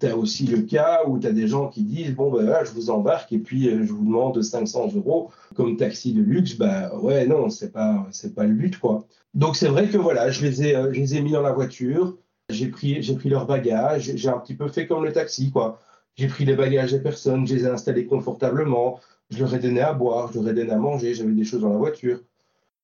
[0.00, 2.64] Tu as aussi le cas où tu as des gens qui disent Bon, ben là,
[2.64, 6.56] je vous embarque et puis euh, je vous demande 500 euros comme taxi de luxe.
[6.56, 9.06] Ben ouais, non, c'est pas, pas le but, quoi.
[9.34, 12.16] Donc, c'est vrai que voilà, je les ai, je les ai mis dans la voiture,
[12.48, 15.80] j'ai pris, j'ai pris leurs bagages, j'ai un petit peu fait comme le taxi, quoi.
[16.16, 19.80] J'ai pris les bagages des personnes, je les ai installés confortablement, je leur ai donné
[19.80, 22.20] à boire, je leur ai donné à manger, j'avais des choses dans la voiture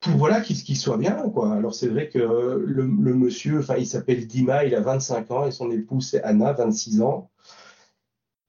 [0.00, 1.52] pour voilà qu'il soit bien quoi.
[1.54, 2.84] Alors c'est vrai que le,
[3.14, 7.02] monsieur, enfin il s'appelle Dima, il a 25 ans et son épouse c'est Anna, 26
[7.02, 7.30] ans.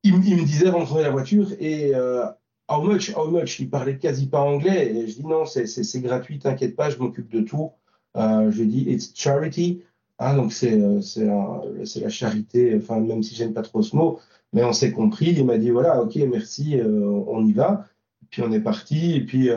[0.03, 2.25] Il, me disait prendre la voiture et euh,
[2.69, 6.39] how much, how much, il parlait quasi pas anglais et je dis non c'est gratuit,
[6.39, 7.71] t'inquiète pas, je m'occupe de tout.
[8.15, 9.83] Euh, je dis it's charity,
[10.19, 14.19] hein, donc c'est euh, c'est la charité, enfin même si j'aime pas trop ce mot,
[14.53, 15.31] mais on s'est compris.
[15.31, 17.85] Il m'a dit voilà ok merci, euh, on y va.
[18.29, 19.49] Puis on est parti et puis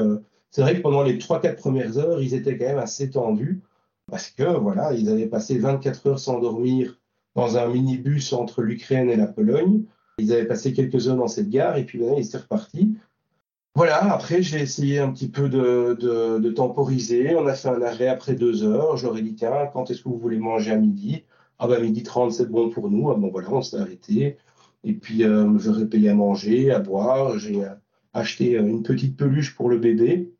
[0.52, 3.62] c'est vrai que pendant les 3-4 premières heures, ils étaient quand même assez tendus
[4.10, 7.00] parce que voilà, ils avaient passé 24 heures sans dormir
[7.34, 9.84] dans un minibus entre l'Ukraine et la Pologne.
[10.18, 12.94] Ils avaient passé quelques heures dans cette gare et puis maintenant ils étaient repartis.
[13.74, 15.96] Voilà, après j'ai essayé un petit peu de,
[16.38, 17.34] de, temporiser.
[17.34, 18.98] On a fait un arrêt après deux heures.
[18.98, 21.24] Je leur ai dit tiens, quand est-ce que vous voulez manger à midi?
[21.58, 23.10] Ah ben midi 30 c'est bon pour nous.
[23.10, 24.36] Ah bon voilà, on s'est arrêté.
[24.84, 27.38] Et puis euh, j'aurais payé à manger, à boire.
[27.38, 27.62] J'ai
[28.12, 30.31] acheté une petite peluche pour le bébé euh,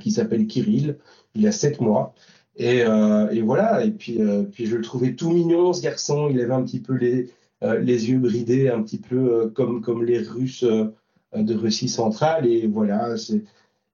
[0.00, 0.98] qui s'appelle Kirill.
[1.34, 2.14] Il a 7 mois.
[2.56, 6.28] Et, euh, et, voilà, et puis, euh, puis je le trouvais tout mignon, ce garçon.
[6.30, 7.30] Il avait un petit peu les,
[7.62, 10.86] euh, les yeux bridés, un petit peu euh, comme, comme les Russes euh,
[11.34, 12.46] de Russie centrale.
[12.46, 13.14] Et voilà,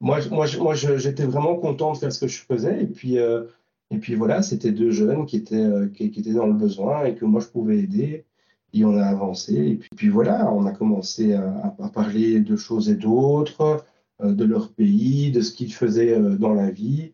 [0.00, 2.82] moi, moi, moi j'étais vraiment content de faire ce que je faisais.
[2.82, 7.04] Et puis, et puis voilà, c'était deux jeunes qui étaient, qui, étaient dans le besoin
[7.04, 8.24] et que moi, je pouvais aider.
[8.72, 9.54] Et on a avancé.
[9.54, 13.84] Et puis, voilà, on a commencé à parler de choses et d'autres.
[14.22, 17.12] Euh, de leur pays, de ce qu'ils faisaient euh, dans la vie.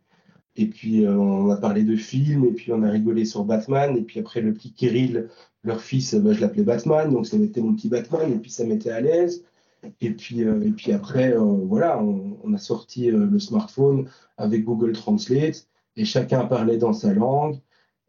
[0.56, 3.96] Et puis, euh, on a parlé de films, et puis on a rigolé sur Batman.
[3.96, 5.28] Et puis après, le petit Kirill,
[5.62, 8.64] leur fils, bah, je l'appelais Batman, donc ça mettait mon petit Batman, et puis ça
[8.64, 9.44] mettait à l'aise.
[10.00, 15.68] Et puis, et puis après, voilà, on, on, a sorti le smartphone avec Google Translate,
[15.96, 17.60] et chacun parlait dans sa langue,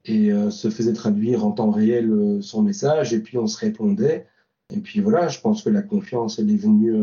[0.06, 4.26] et se faisait traduire en temps réel son message, et puis on se répondait.
[4.74, 6.96] Et puis voilà, je pense que la confiance, elle est venue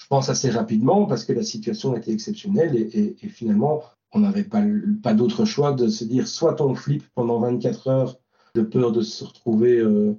[0.00, 3.82] je pense assez rapidement parce que la situation était exceptionnelle et, finalement,
[4.12, 4.64] on n'avait pas,
[5.02, 8.20] pas d'autre choix de se dire soit on flippe pendant 24 heures
[8.54, 10.16] de peur de se retrouver euh,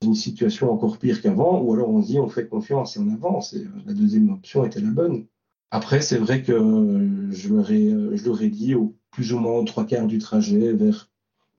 [0.00, 3.00] dans une situation encore pire qu'avant, ou alors on se dit on fait confiance et
[3.00, 3.54] on avance.
[3.54, 5.26] Et la deuxième option était la bonne.
[5.70, 10.06] Après, c'est vrai que ai, je leur ai dit au plus ou moins trois quarts
[10.06, 11.10] du trajet, vers,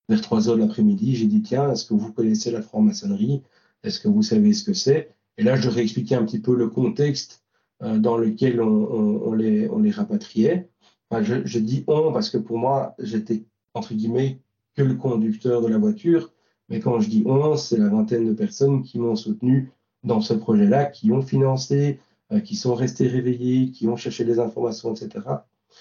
[0.10, 3.42] vers 3 heures de l'après-midi, j'ai dit tiens, est-ce que vous connaissez la franc-maçonnerie?
[3.84, 5.16] Est-ce que vous savez ce que c'est?
[5.38, 7.43] Et là, je leur ai expliqué un petit peu le contexte euh,
[7.82, 10.70] dans lequel on, on, on, les, on les rapatriait.
[11.10, 14.40] Enfin, je, je, dis on parce que pour moi, j'étais entre guillemets
[14.76, 16.32] que le conducteur de la voiture.
[16.70, 19.72] Mais quand je dis on, c'est la vingtaine de personnes qui m'ont soutenu
[20.04, 22.00] dans ce projet-là, qui ont financé,
[22.32, 25.26] euh, qui sont restés réveillés, qui ont cherché des informations, etc.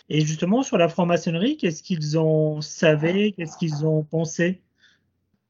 [0.08, 4.60] Et justement, sur la franc-maçonnerie, qu'est-ce qu'ils ont savé, qu'est-ce qu'ils ont pensé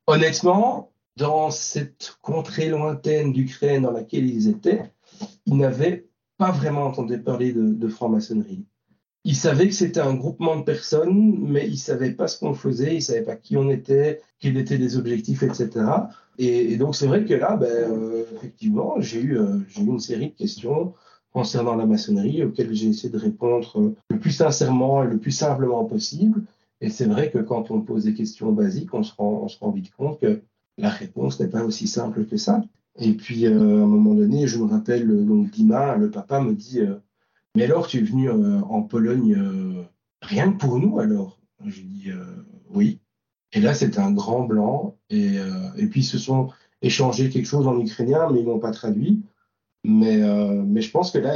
[0.06, 4.92] Honnêtement, dans cette contrée lointaine d'Ukraine dans laquelle ils étaient,
[5.46, 6.06] ils n'avaient
[6.42, 8.66] pas vraiment entendu parler de, franc-maçonnerie.
[9.24, 12.54] Ils savaient que c'était un groupement de personnes, mais ils ne savaient pas ce qu'on
[12.54, 15.70] faisait, ils ne savaient pas qui on était, quels étaient les objectifs, etc.
[16.38, 20.30] Et, donc c'est vrai que là, ben, euh, effectivement, j'ai eu, euh, eu une série
[20.30, 20.94] de questions
[21.32, 25.84] concernant la maçonnerie auxquelles j'ai essayé de répondre le plus sincèrement et le plus simplement
[25.84, 26.42] possible.
[26.80, 29.60] Et c'est vrai que quand on pose des questions basiques, on se rend, on se
[29.60, 30.42] rend vite compte que
[30.76, 32.60] la réponse n'est pas aussi simple que ça.
[32.98, 36.40] Et puis, euh, à un moment donné, je me rappelle, euh, donc Dima, le papa,
[36.40, 36.96] me dit euh,
[37.54, 39.36] Mais alors, tu es venu en Pologne
[40.20, 41.38] rien que pour nous alors?
[41.64, 42.10] Je dis
[42.70, 43.00] Oui.
[43.52, 44.96] Et là, c'était un grand blanc.
[45.10, 45.36] Et,
[45.76, 46.50] et, puis, ils se sont
[46.80, 49.22] échangés quelque chose en ukrainien, mais ils ne l'ont pas traduit.
[49.84, 50.18] Mais,
[50.64, 51.34] mais je pense que là,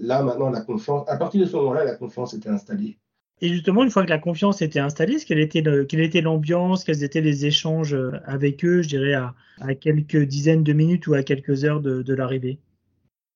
[0.00, 2.98] là, maintenant, la confiance, à partir de ce moment-là, la confiance était installée.
[3.42, 7.46] Et justement, une fois que la confiance était installée, quelle était, l'ambiance, quels étaient les
[7.46, 9.34] échanges euh, avec eux, je dirais, à,
[9.74, 12.58] quelques dizaines de minutes ou à quelques heures de, l'arrivée?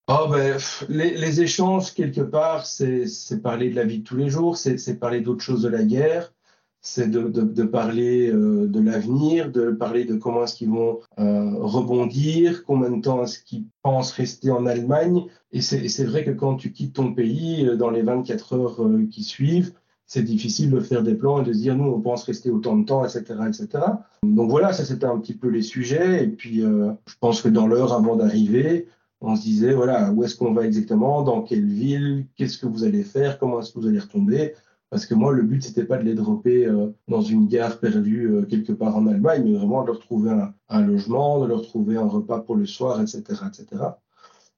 [0.08, 0.58] Oh ben,
[0.90, 3.06] les, échanges, quelque part, c'est
[3.42, 6.34] parler de la vie de tous les jours, c'est parler d'autres choses de la guerre,
[6.82, 12.64] c'est de, parler euh, de l'avenir, de parler de comment est-ce qu'ils vont euh, rebondir,
[12.64, 15.24] combien de temps est-ce qu'ils pensent rester en Allemagne.
[15.52, 19.72] Et c'est vrai que quand tu quittes ton pays, dans les 24 heures qui suivent,
[20.06, 22.76] c'est difficile de faire des plans et de se dire nous on pense rester autant
[22.76, 23.84] de temps, etc., etc.
[24.22, 26.24] Donc voilà, ça c'était un petit peu les sujets.
[26.24, 28.88] Et puis euh, je pense que dans l'heure avant d'arriver,
[29.20, 32.84] on se disait voilà où est-ce qu'on va exactement, dans quelle ville, qu'est-ce que vous
[32.84, 34.54] allez faire, comment est-ce que vous allez retomber?
[34.90, 38.28] Parce que moi, le but, c'était pas de les dropper euh, dans une gare perdue
[38.28, 41.62] euh, quelque part en Allemagne, mais vraiment de leur trouver un, un, logement, de leur
[41.62, 43.82] trouver un repas pour le soir, etc., etc.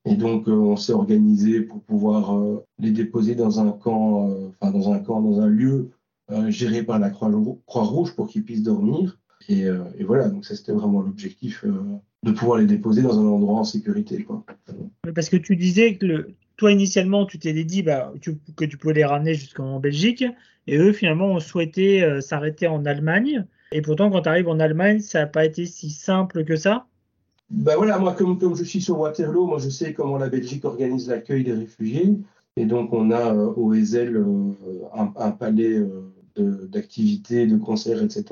[0.07, 4.49] Et donc, euh, on s'est organisé pour pouvoir euh, les déposer dans un camp, euh,
[4.61, 5.91] enfin dans un camp, dans un lieu
[6.49, 9.17] géré par la Croix-Rouge pour qu'ils puissent dormir.
[9.49, 9.69] Et,
[10.01, 11.65] voilà, donc ça c'était vraiment l'objectif
[12.25, 14.25] de pouvoir les déposer dans un endroit en sécurité.
[14.25, 14.45] Quoi.
[15.15, 18.13] Parce que tu disais que toi initialement tu t'es dit bah,
[18.57, 20.25] que tu pouvais les ramener jusqu'en Belgique
[20.67, 23.47] et eux finalement ont souhaité s'arrêter en Allemagne.
[23.71, 26.89] Et pourtant quand tu arrives en Allemagne, ça n'a pas été si simple que ça
[27.51, 31.09] ben voilà, moi, comme, je suis sur Waterloo, moi, je sais comment la Belgique organise
[31.09, 32.19] l'accueil des réfugiés.
[32.57, 34.53] Et donc, on a euh, au Ezel euh,
[34.93, 38.25] un, palais euh, d'activités, de, concerts, etc.,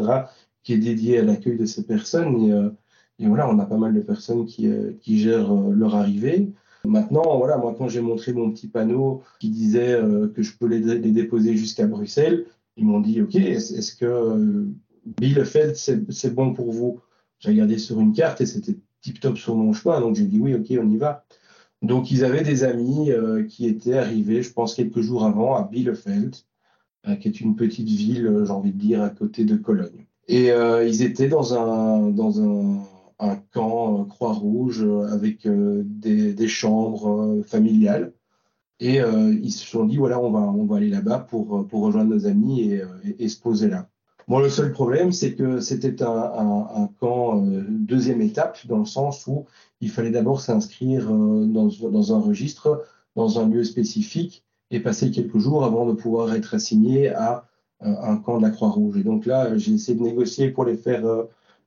[0.63, 2.73] qui est dédié à l'accueil de ces personnes.
[3.21, 6.53] Et, voilà, on a pas mal de personnes qui, gèrent leur arrivée.
[6.85, 10.01] Maintenant, voilà, moi, quand j'ai montré mon petit panneau qui disait
[10.35, 12.47] que je peux les, les déposer jusqu'à Bruxelles,
[12.77, 14.67] ils m'ont dit, OK, est-ce que
[15.21, 17.01] Bielefeld, c'est bon pour vous?
[17.39, 20.01] J'ai regardé sur une carte et c'était tip-top sur mon chemin.
[20.01, 21.25] Donc j'ai dit oui, ok, on y va.
[21.83, 25.65] Donc ils avaient des amis euh, qui étaient arrivés, je pense, quelques jours avant à
[25.65, 26.35] Bielefeld,
[27.07, 30.07] euh, qui est une petite ville, euh, j'ai envie de dire, à côté de Cologne.
[30.27, 30.49] Et
[30.87, 32.83] ils étaient dans un, dans un,
[33.19, 38.15] un camp Croix-Rouge avec des, des, chambres familiales.
[38.81, 42.15] Et ils se sont dit, voilà, on va, on va aller là-bas pour, pour rejoindre
[42.15, 42.83] nos amis et,
[43.19, 43.91] et se poser là.
[44.27, 48.79] Bon, le seul problème, c'est que c'était un, un, un, camp euh, deuxième étape, dans
[48.79, 49.45] le sens où
[49.83, 55.11] il fallait d'abord s'inscrire euh, dans, dans, un registre, dans un lieu spécifique, et passer
[55.11, 57.47] quelques jours avant de pouvoir être assigné à
[57.83, 58.97] euh, un camp de la Croix-Rouge.
[58.97, 61.03] Et donc là, j'ai essayé de négocier pour les faire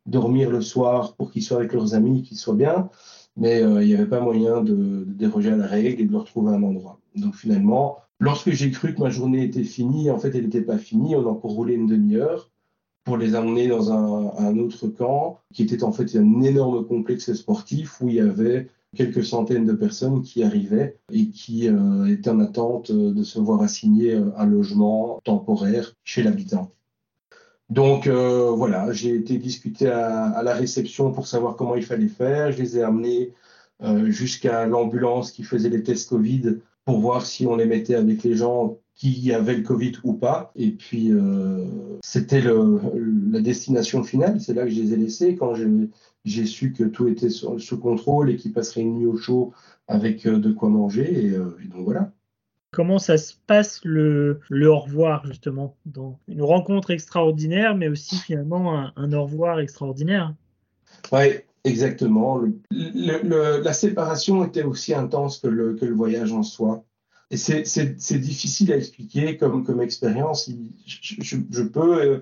[0.08, 2.90] dormir le soir, pour qu'ils soient avec leurs amis, qu'ils soient bien,
[3.36, 6.26] mais il n'y avait pas moyen de, de, déroger à la règle et de leur
[6.26, 7.00] trouver un endroit.
[7.16, 10.78] Donc finalement, Lorsque j'ai cru que ma journée était finie, en fait, elle n'était pas
[10.78, 11.16] finie.
[11.16, 12.50] On a encore roulé une demi-heure
[13.08, 18.02] pour les amener dans un, autre camp, qui était en fait un énorme complexe sportif
[18.02, 22.42] où il y avait quelques centaines de personnes qui arrivaient et qui euh, étaient en
[22.42, 26.72] attente de se voir assigner euh, un logement temporaire chez l'habitant.
[27.70, 32.52] Donc euh, voilà, j'ai été discuter à, la réception pour savoir comment il fallait faire.
[32.52, 33.34] Je les ai amenés
[34.08, 38.34] jusqu'à l'ambulance qui faisait les tests Covid pour voir si on les mettait avec les
[38.34, 40.54] gens qui avaient le Covid ou pas.
[40.56, 41.66] Et puis, euh,
[42.02, 44.40] c'était la destination finale.
[44.40, 45.36] C'est là que je les ai laissés.
[45.36, 45.54] Quand
[46.24, 49.52] j'ai su que tout était sous, contrôle et qu'ils passeraient une nuit au chaud
[49.90, 51.32] avec euh, de quoi manger.
[51.34, 52.14] Euh, et, donc voilà.
[52.72, 55.76] Comment ça se passe le, le, au revoir, justement?
[55.86, 60.34] Dans Une rencontre extraordinaire, mais aussi finalement un, au revoir extraordinaire.
[61.12, 62.42] Oui, Exactement.
[62.72, 66.84] la séparation était aussi intense que le, voyage en soi.
[67.30, 70.50] Et c'est difficile à expliquer comme, expérience.
[70.86, 72.20] Je, peux euh,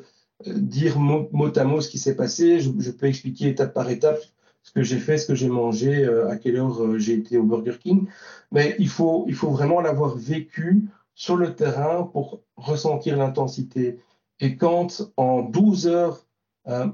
[0.48, 2.60] dire mot, à mot ce qui s'est passé.
[2.60, 4.20] Je, peux expliquer étape par étape
[4.64, 7.38] ce que j'ai fait, ce que j'ai mangé, euh, à quelle heure euh, j'ai été
[7.38, 8.08] au Burger King.
[8.52, 14.00] Mais il faut vraiment l'avoir vécu sur le terrain pour ressentir l'intensité.
[14.40, 16.25] Et quand en 12 heures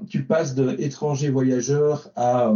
[0.08, 2.52] tu passes de étranger voyageur à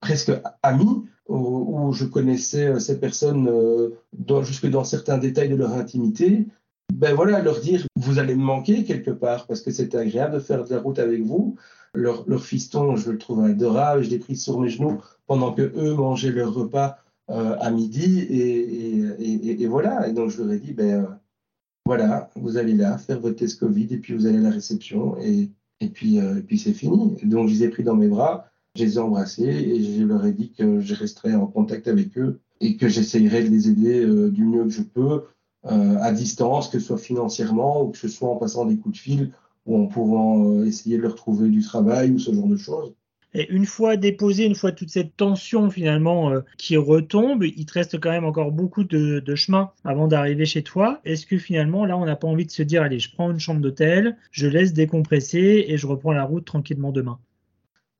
[0.00, 3.50] presque ami, où, je connaissais ces personnes
[4.42, 6.46] jusque dans certains détails de leur intimité
[6.92, 10.40] ben voilà, leur dire vous allez me manquer quelque part parce que c'était agréable de
[10.40, 11.56] faire de la route avec vous.
[11.94, 15.94] Leur, fiston, je le trouve adorable, je l'ai pris sur mes genoux pendant que eux
[15.94, 16.98] mangeaient leur repas
[17.30, 20.08] euh, à midi et, et, voilà.
[20.08, 21.08] Et donc je leur ai dit ben euh,
[21.84, 25.16] voilà, vous allez là faire votre test Covid et puis vous allez à la réception
[25.20, 25.50] et,
[25.80, 27.16] et puis, euh, puis c'est fini.
[27.22, 30.24] Donc je les ai pris dans mes bras, je les ai embrassés et je leur
[30.26, 34.06] ai dit que je resterai en contact avec eux et que j'essayerai de les aider
[34.30, 35.22] du mieux que je peux
[35.66, 38.96] euh, à distance, que ce soit financièrement ou que ce soit en passant des coups
[38.96, 39.32] de fil
[39.66, 42.94] ou en pouvant euh, essayer de leur trouver du travail ou ce genre de choses.
[43.32, 47.74] Et une fois déposé, une fois toute cette tension finalement euh, qui retombe, il te
[47.74, 51.00] reste quand même encore beaucoup de, chemin avant d'arriver chez toi.
[51.04, 53.38] Est-ce que finalement là on n'a pas envie de se dire allez je prends une
[53.38, 57.18] chambre d'hôtel, je laisse décompresser et je reprends la route tranquillement demain?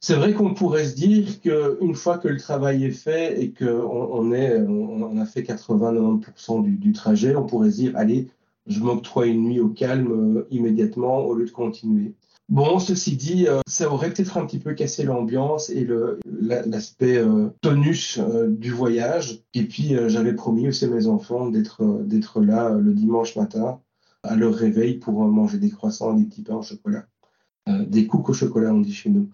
[0.03, 3.67] C'est vrai qu'on pourrait se dire qu'une fois que le travail est fait et qu'on
[3.67, 8.29] on on a fait 80-90% du, du, trajet, on pourrait se dire, allez,
[8.67, 12.15] je m'octroie une nuit au calme euh, immédiatement au lieu de continuer.
[12.51, 15.87] Bon, ceci dit, euh, ça aurait peut-être un petit peu cassé l'ambiance et
[16.27, 19.43] l'aspect euh, tonus du voyage.
[19.55, 23.81] Et puis, j'avais promis aussi à mes enfants d'être là le dimanche matin
[24.23, 27.07] à leur réveil pour manger des croissants des petits pains au chocolat.
[27.67, 29.31] des coups au chocolat, on dit chez nous.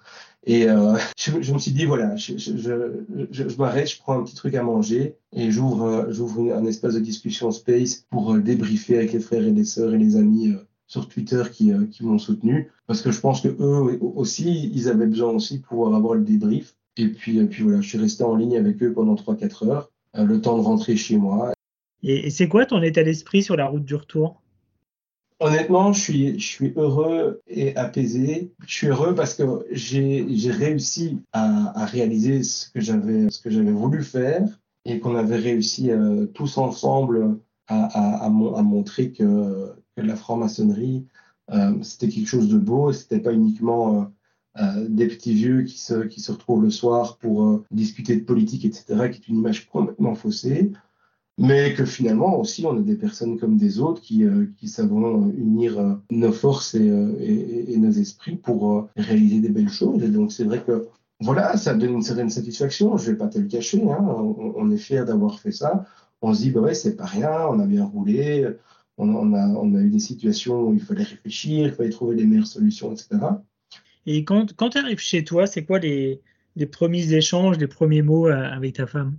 [0.47, 4.63] Et euh, je, me suis dit, voilà, je, m'arrête, je prends un petit truc à
[4.63, 9.45] manger et j'ouvre euh, un espace de discussion space pour euh, débriefer avec les frères
[9.45, 10.55] et les sœurs et les amis
[10.87, 12.71] sur Twitter qui, qui m'ont soutenu.
[12.87, 16.23] Parce que je pense que eux aussi, ils avaient besoin aussi de pouvoir avoir le
[16.23, 16.75] débrief.
[16.97, 20.41] Et puis, puis voilà, je suis resté en ligne avec eux pendant 3-4 heures, le
[20.41, 21.53] temps de rentrer chez moi.
[22.03, 24.41] Et, et c'est quoi ton état d'esprit sur la route du retour?
[25.39, 28.53] Honnêtement, je suis, je suis heureux et apaisé.
[28.67, 33.51] Je suis heureux parce que j'ai réussi à, à, réaliser ce que j'avais ce que
[33.51, 34.43] j'avais voulu faire
[34.87, 41.07] et qu'on avait réussi euh, tous ensemble à, à, à, montrer que, que la franc-maçonnerie
[41.53, 42.93] euh, c'était quelque chose de beau.
[42.93, 44.01] C'était pas uniquement
[44.59, 48.25] euh, euh, des petits vieux qui se, qui se retrouvent le soir pour discuter de
[48.25, 50.73] politique, etc., qui est une image complètement faussée
[51.39, 55.31] mais que finalement aussi on a des personnes comme des autres qui, euh, qui savons
[55.37, 60.03] unir nos forces et, et, et, nos esprits pour réaliser des belles choses.
[60.03, 60.89] Et donc c'est vrai que
[61.21, 64.03] voilà, ça donne une certaine satisfaction, je vais pas te le cacher, hein.
[64.03, 65.85] on, on, est fier d'avoir fait ça.
[66.23, 68.47] On se dit, bah ouais, c'est pas rien, on a bien roulé,
[68.99, 72.17] on, on, a, on a eu des situations où il fallait réfléchir, il fallait trouver
[72.17, 73.09] les meilleures solutions, etc.
[74.07, 76.21] Et quand, quand tu arrives chez toi, c'est quoi les,
[76.55, 79.17] les premiers échanges, les premiers mots avec ta femme?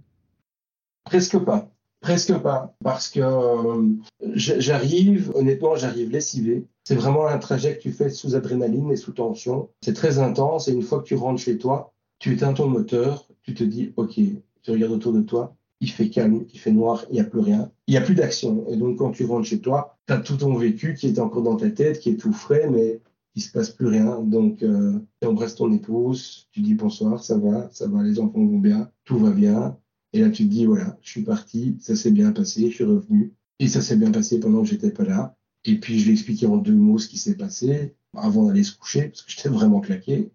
[1.05, 1.71] Presque pas.
[1.99, 3.89] Presque pas, parce que euh,
[4.35, 6.67] j'arrive, honnêtement, j'arrive lessivé.
[6.83, 9.69] C'est vraiment un trajet que tu fais sous adrénaline et sous tension.
[9.81, 13.27] C'est très intense et une fois que tu rentres chez toi, tu éteins ton moteur,
[13.41, 17.05] tu te dis, OK, tu regardes autour de toi, il fait calme, il fait noir,
[17.09, 18.65] il n'y a plus rien, il n'y a plus d'action.
[18.69, 21.43] Et donc quand tu rentres chez toi, tu as tout ton vécu qui est encore
[21.43, 22.99] dans ta tête, qui est tout frais, mais
[23.35, 24.21] il se passe plus rien.
[24.21, 28.45] Donc euh, tu embrasses ton épouse, tu dis bonsoir, ça va, ça va, les enfants
[28.45, 29.77] vont bien, tout va bien.
[30.13, 32.83] Et là, tu te dis, voilà, je suis parti, ça s'est bien passé, je suis
[32.83, 33.33] revenu.
[33.59, 35.35] Et ça s'est bien passé pendant que j'étais pas là.
[35.65, 38.63] Et puis, je lui ai expliqué en deux mots ce qui s'est passé avant d'aller
[38.63, 40.31] se coucher, parce que j'étais vraiment claqué.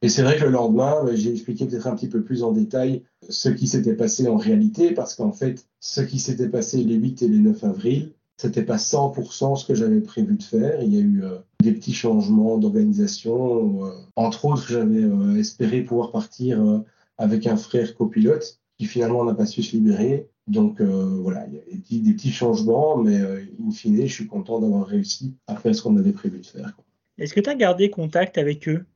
[0.00, 2.52] Et c'est vrai que le lendemain, bah, j'ai expliqué peut-être un petit peu plus en
[2.52, 6.94] détail ce qui s'était passé en réalité, parce qu'en fait, ce qui s'était passé les
[6.94, 10.80] 8 et les 9 avril, c'était pas 100% ce que j'avais prévu de faire.
[10.82, 13.86] Il y a eu euh, des petits changements d'organisation.
[13.86, 16.84] Euh, entre autres, j'avais euh, espéré pouvoir partir
[17.18, 20.28] avec un frère copilote qui finalement n'a pas su se libérer.
[20.46, 24.60] Donc voilà, il y a des, des petits changements, mais in fine, je suis content
[24.60, 26.74] d'avoir réussi à faire ce qu'on avait prévu de faire.
[27.18, 28.86] Est-ce que tu as gardé contact avec eux?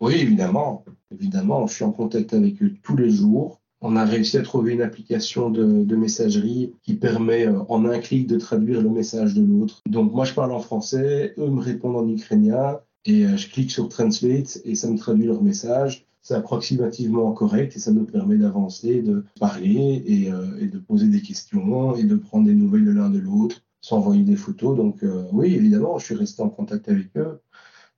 [0.00, 0.84] Oui, évidemment.
[1.10, 3.60] Évidemment, je suis en contact avec eux tous les jours.
[3.80, 8.26] On a réussi à trouver une application de, messagerie qui permet euh, en un clic
[8.26, 9.82] de traduire le message de l'autre.
[9.86, 13.70] Donc moi, je parle en français, eux me répondent en ukrainien, et euh, je clique
[13.70, 18.36] sur Translate et ça me traduit leur message c'est approximativement correct et ça nous permet
[18.36, 22.84] d'avancer, de parler et, euh, et, de poser des questions et de prendre des nouvelles
[22.84, 24.76] de l'un de l'autre, s'envoyer des photos.
[24.76, 25.02] Donc
[25.32, 27.40] oui, évidemment, je suis resté en contact avec eux.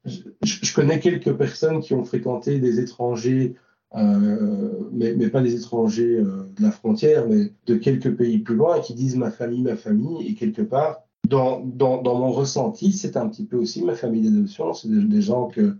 [0.05, 3.55] Je, connais quelques personnes qui ont fréquenté des étrangers,
[3.97, 8.77] euh, mais, pas des étrangers euh, de la frontière, mais de quelques pays plus loin,
[8.77, 13.29] et qui disent ma famille, ma famille, et quelque part, dans, mon ressenti, c'est un
[13.29, 14.73] petit peu aussi ma famille d'adoption.
[14.73, 15.77] C'est des, gens que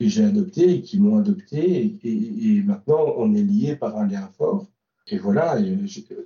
[0.00, 1.98] j'ai adopté et qui m'ont adopté.
[2.02, 4.66] Et, maintenant, on est lié par un lien fort.
[5.06, 5.56] Et voilà,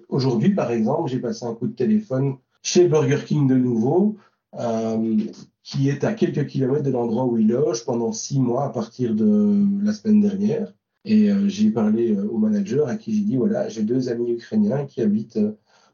[0.09, 4.17] aujourd'hui, par exemple, j'ai passé un coup de téléphone chez Burger King de nouveau
[5.63, 9.15] qui est à quelques kilomètres de l'endroit où il loge pendant six mois à partir
[9.15, 10.73] de la semaine dernière.
[11.05, 15.01] Et j'ai parlé au manager à qui j'ai dit voilà, j'ai deux amis ukrainiens qui
[15.01, 15.39] habitent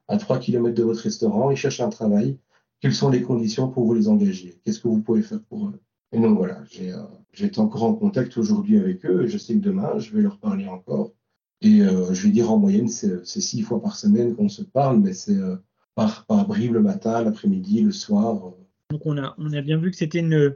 [0.08, 2.38] à trois kilomètres de votre restaurant, ils cherchent un travail.
[2.80, 4.60] Quelles sont les conditions pour vous les engager?
[4.64, 5.80] Qu'est-ce que vous pouvez faire pour eux?
[6.12, 9.58] Et donc voilà, j'ai été encore en contact aujourd'hui avec eux et je sais que
[9.58, 11.12] demain, je vais leur parler encore.
[11.60, 15.00] Et euh, je vais dire en moyenne, c'est six fois par semaine qu'on se parle,
[15.00, 15.56] mais c'est euh,
[15.98, 18.52] par, par le matin, l'après-midi, le soir.
[18.90, 20.54] Donc on a, on a bien vu que c'était une,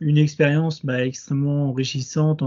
[0.00, 2.42] une expérience bah, extrêmement enrichissante,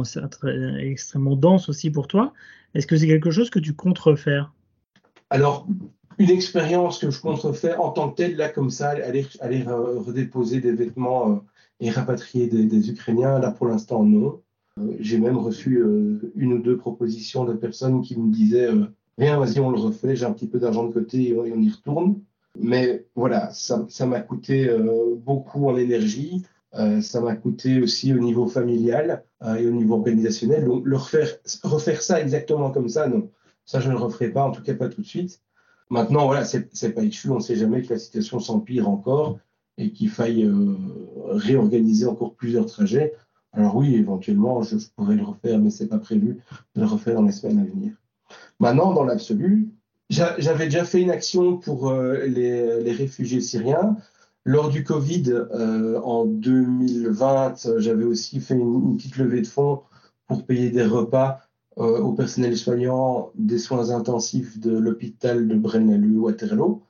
[0.79, 2.33] extrêmement dense aussi pour toi.
[2.75, 4.53] Est-ce que c'est quelque chose que tu comptes refaire?
[5.31, 5.67] Alors,
[6.19, 9.63] une expérience que je compte refaire en tant que telle, là, comme ça, aller, aller
[9.63, 11.35] redéposer des vêtements euh,
[11.79, 14.41] et rapatrier des, des Ukrainiens, là, pour l'instant, non.
[14.79, 18.69] Euh, j'ai même reçu euh, une ou deux propositions de personnes qui me disaient
[19.17, 21.69] Viens, vas-y, on le refait, j'ai un petit peu d'argent de côté et on y
[21.69, 22.21] retourne.
[22.59, 24.69] Mais voilà, ça m'a coûté
[25.17, 26.43] beaucoup en énergie.
[27.01, 29.23] ça m'a coûté aussi au niveau familial
[29.57, 30.65] et au niveau organisationnel.
[30.65, 31.29] Donc, le refaire,
[31.63, 33.29] refaire ça exactement comme ça, non.
[33.65, 35.41] Ça, je ne le referai pas, en tout cas pas tout de suite.
[35.89, 39.39] Maintenant, voilà, c'est pas exclu, on ne sait jamais que la situation s'empire encore
[39.77, 40.49] et qu'il faille
[41.29, 43.13] réorganiser encore plusieurs trajets.
[43.53, 46.39] Alors oui, éventuellement, je, pourrais le refaire, mais ce n'est pas prévu
[46.75, 47.93] de le refaire dans les semaines à venir.
[48.59, 49.69] Maintenant, dans l'absolu,
[50.09, 53.97] j'avais déjà fait une action pour euh, les, réfugiés syriens.
[54.45, 59.81] Lors du Covid, euh, en 2020, j'avais aussi fait une, petite levée de fonds
[60.27, 61.41] pour payer des repas
[61.77, 66.81] euh, au personnel soignant des soins intensifs de l'hôpital de Brennalu-Waterloo.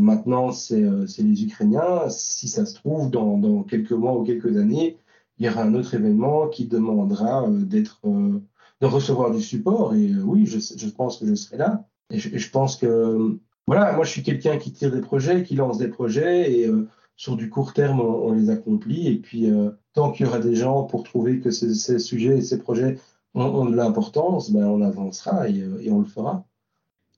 [0.00, 2.08] Maintenant, c'est les Ukrainiens.
[2.10, 4.98] Si ça se trouve, dans quelques mois ou quelques années,
[5.38, 8.40] il y aura un autre événement qui demandera euh, d'être, euh,
[8.80, 9.94] de recevoir du support.
[9.94, 11.86] Et euh, oui, je, je, pense que je serai là.
[12.10, 15.78] Et je, pense que, voilà, moi, je suis quelqu'un qui tire des projets, qui lance
[15.78, 16.70] des projets, et
[17.16, 19.08] sur du court terme, on, les accomplit.
[19.08, 19.50] Et puis,
[19.92, 22.96] tant qu'il y aura des gens pour trouver que ces, ces sujets et ces projets
[23.34, 26.46] ont, de l'importance, ben, on avancera et, et on le fera.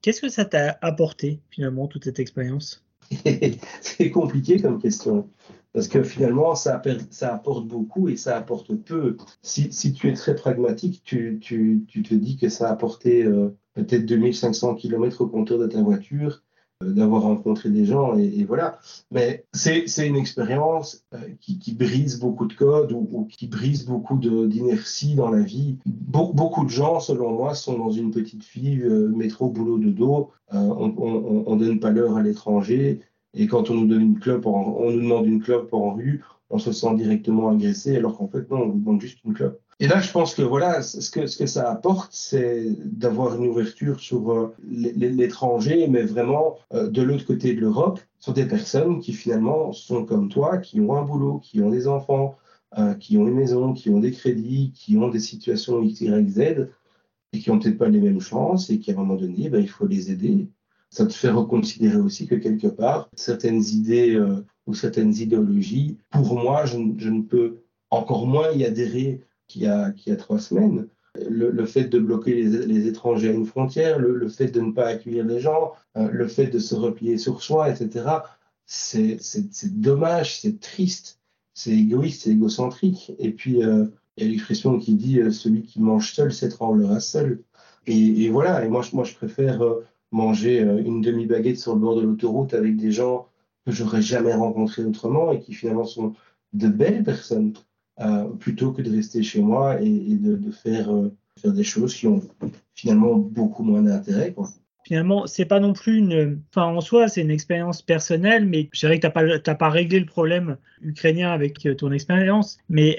[0.00, 2.82] Qu'est-ce que ça t'a apporté, finalement, toute cette expérience?
[3.80, 5.28] C'est compliqué comme question.
[5.74, 6.80] Parce que finalement, ça,
[7.22, 9.16] apporte beaucoup et ça apporte peu.
[9.42, 14.76] Si, tu es très pragmatique, tu, te dis que ça a apporté euh, peut-être 2500
[14.76, 16.42] km au compteur de ta voiture,
[16.82, 18.78] euh, d'avoir rencontré des gens et, voilà.
[19.10, 25.16] Mais c'est une expérience euh, qui, brise beaucoup de codes ou, qui brise beaucoup d'inertie
[25.16, 25.76] dans la vie.
[25.86, 28.82] beaucoup de gens, selon moi, sont dans une petite fille,
[29.14, 30.30] métro, boulot, de dos.
[30.50, 33.02] on ne donne pas l'heure à l'étranger.
[33.39, 36.59] Et quand on nous donne une clope, on nous demande une clope en rue, on
[36.59, 39.61] se sent directement agressé, alors qu'en fait, non, on nous demande juste une clope.
[39.78, 43.47] Et là, je pense que voilà, ce que, ce que ça apporte, c'est d'avoir une
[43.47, 48.99] ouverture sur euh, l'étranger, mais vraiment euh, de l'autre côté de l'Europe, sur des personnes
[48.99, 52.36] qui finalement sont comme toi, qui ont un boulot, qui ont des enfants,
[52.76, 56.28] euh, qui ont une maison, qui ont des crédits, qui ont des situations X, Y,
[56.28, 56.41] Z,
[57.32, 59.61] et qui n'ont peut-être pas les mêmes chances, et qui à un moment donné, ben,
[59.61, 60.49] il faut les aider
[60.91, 66.39] ça te fait reconsidérer aussi que quelque part, certaines idées euh, ou certaines idéologies, pour
[66.39, 67.59] moi, je, ne peux
[67.91, 70.89] encore moins y adhérer qu'il y a, trois semaines.
[71.28, 75.24] Le, fait de bloquer les, étrangers à une frontière, le, fait de ne pas accueillir
[75.24, 78.07] les gens, euh, le fait de se replier sur soi, etc.,
[78.66, 79.18] c'est
[79.80, 81.20] dommage, c'est triste,
[81.55, 83.12] c'est égoïste, c'est égocentrique.
[83.18, 83.86] Et puis, euh,
[84.16, 87.43] il y a l'expression qui dit celui qui mange seul s'étranglera seul.
[87.86, 89.62] Et, et, voilà, et moi, moi je préfère
[90.11, 93.28] manger euh, une demi-baguette sur le bord de l'autoroute avec des gens
[93.66, 96.14] que j'aurais jamais rencontrés autrement et qui finalement sont
[96.54, 97.52] de belles personnes,
[98.00, 102.06] euh, plutôt que de rester chez moi et, de, faire, euh, faire des choses qui
[102.06, 102.22] ont
[102.74, 104.34] finalement beaucoup moins d'intérêt.
[104.84, 106.40] Finalement, c'est pas non plus une.
[106.50, 109.68] Enfin, en soi, c'est une expérience personnelle, mais je dirais que tu n'as pas, pas
[109.68, 112.96] réglé le problème ukrainien avec ton expérience, mais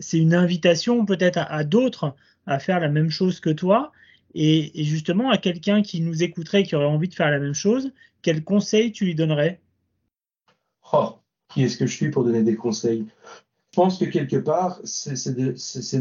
[0.00, 2.16] c'est une invitation peut-être à d'autres
[2.46, 3.92] à faire la même chose que toi
[4.34, 7.92] et, justement, à quelqu'un qui nous écouterait, qui aurait envie de faire la même chose,
[8.22, 9.60] quel conseil tu lui donnerais?
[10.92, 11.18] Oh,
[11.48, 13.06] Qui est-ce que je suis pour donner des conseils?
[13.72, 15.16] Je pense que quelque part, ce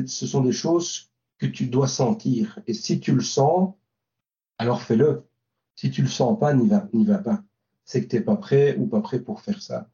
[0.05, 1.09] sont des choses
[1.39, 2.59] que tu dois sentir.
[2.67, 3.73] Et si tu le sens,
[4.57, 5.23] alors fais-le.
[5.75, 7.43] Si tu le sens pas, n'y va, va pas.
[7.86, 9.89] C'est que tu n'es pas prêt ou pas prêt pour faire ça.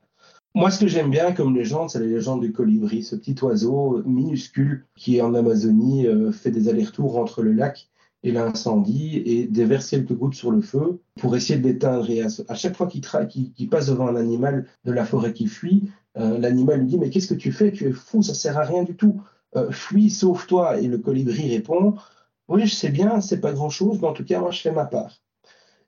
[0.54, 4.02] Moi, ce que j'aime bien comme légende, c'est la légende du colibri, ce petit oiseau
[4.06, 7.90] minuscule qui, en Amazonie, euh, fait des allers-retours entre le lac
[8.28, 12.10] et l'incendie et déverse quelques gouttes sur le feu pour essayer de l'éteindre.
[12.10, 16.38] Et à, chaque fois qu'il passe devant un animal de la forêt qui fuit, euh,
[16.38, 17.72] l'animal lui dit Mais qu'est-ce que tu fais?
[17.72, 19.22] Tu es fou, ça sert à rien du tout.
[19.56, 20.82] Euh, fuis, sauve-toi.
[20.82, 21.96] Et le colibri répond
[22.50, 24.86] Oui, je sais bien, c'est pas grand-chose, mais en tout cas, moi, je fais ma
[24.86, 25.22] part.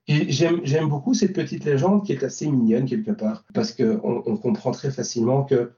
[0.08, 4.36] Et j'aime beaucoup cette petite légende qui est assez mignonne quelque part, parce qu'on on
[4.38, 5.72] comprend très facilement que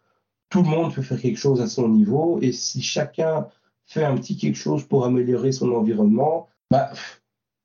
[0.48, 3.48] tout le monde peut faire quelque chose à son niveau, et si chacun
[3.92, 6.90] fait un petit quelque chose pour améliorer son environnement, bah,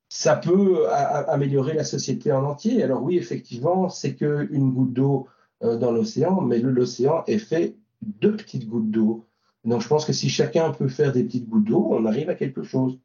[0.09, 2.84] ça peut améliorer la société en entier.
[2.84, 5.28] Alors oui, effectivement, c'est qu'une goutte d'eau
[5.63, 9.25] euh, dans l'océan, mais l'océan est fait de petites gouttes d'eau.
[9.63, 12.36] Donc je pense que si chacun peut faire des petites gouttes d'eau, on arrive à
[12.36, 12.99] quelque chose.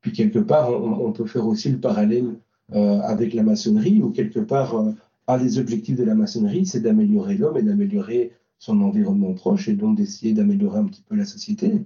[0.00, 2.34] Puis quelque part, on, peut faire aussi le parallèle
[2.74, 4.92] euh, avec la maçonnerie, ou quelque part, euh,
[5.28, 9.74] un des objectifs de la maçonnerie, c'est d'améliorer l'homme et d'améliorer son environnement proche, et
[9.74, 11.84] donc d'essayer d'améliorer un petit peu la société.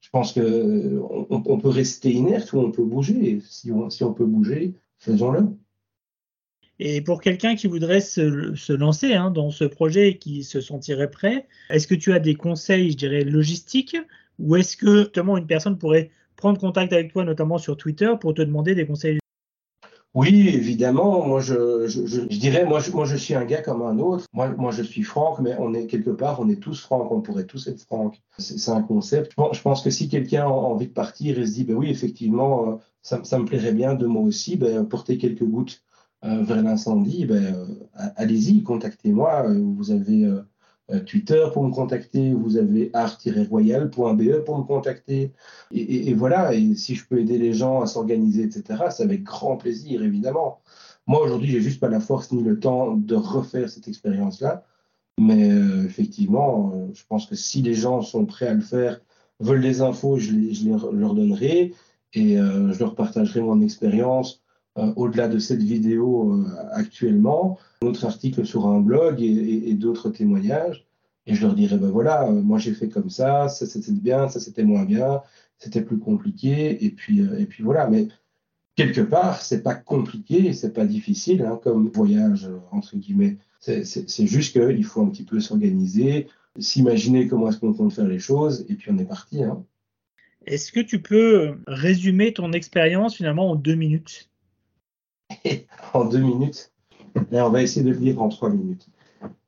[0.00, 3.40] Je pense qu'on on peut rester inerte ou on peut bouger.
[3.44, 5.46] Si on, si on peut bouger, faisons-le.
[6.82, 11.10] Et pour quelqu'un qui voudrait se, lancer hein, dans ce projet et qui se sentirait
[11.10, 13.98] prêt, est-ce que tu as des conseils, je dirais, logistiques
[14.38, 18.32] ou est-ce que justement une personne pourrait prendre contact avec toi, notamment sur Twitter, pour
[18.32, 19.19] te demander des conseils
[20.14, 21.26] oui, évidemment.
[21.26, 24.26] Moi, je, je, dirais, moi je, moi, je suis un gars comme un autre.
[24.32, 27.12] Moi, moi, je suis Franck, mais on est quelque part, on est tous Franck.
[27.12, 28.20] On pourrait tous être Franck.
[28.38, 29.34] C'est un concept.
[29.52, 32.72] je pense que si quelqu'un a envie de partir et se dit, ben oui, effectivement,
[32.72, 35.82] euh, ça, ça me plairait bien de moi aussi, ben, porter quelques gouttes
[36.22, 37.66] euh, vers l'incendie, ben, euh,
[38.16, 39.46] allez-y, contactez-moi.
[39.48, 40.42] Vous avez euh,
[41.06, 45.32] Twitter pour me contacter, vous avez art-royal.be pour me contacter.
[45.72, 49.56] Et, voilà, et si je peux aider les gens à s'organiser, etc., c'est avec grand
[49.56, 50.62] plaisir, évidemment.
[51.06, 54.64] Moi, aujourd'hui, j'ai juste pas la force ni le temps de refaire cette expérience-là.
[55.18, 59.00] Mais euh, effectivement, euh, je pense que si les gens sont prêts à le faire,
[59.40, 61.74] veulent des infos, je, les, leur donnerai
[62.14, 64.42] et je leur partagerai mon expérience
[64.76, 70.86] au-delà de cette vidéo actuellement autre article sur un blog et, d'autres témoignages.
[71.26, 74.28] Et je leur dirais, ben voilà, euh, moi j'ai fait comme ça, ça c'était bien,
[74.28, 75.22] ça c'était moins bien,
[75.58, 77.88] c'était plus compliqué, et puis, euh, et puis voilà.
[77.88, 78.08] Mais
[78.74, 83.36] quelque part, c'est pas compliqué, c'est pas difficile hein, comme voyage, entre guillemets.
[83.60, 86.26] C'est juste qu'il faut un petit peu s'organiser,
[86.58, 89.44] s'imaginer comment est-ce qu'on compte faire les choses, et puis on est parti.
[89.44, 89.62] Hein.
[90.46, 94.29] Est-ce que tu peux résumer ton expérience finalement en deux minutes?
[95.94, 96.72] En deux minutes
[97.32, 98.86] et on va essayer de le lire en trois minutes.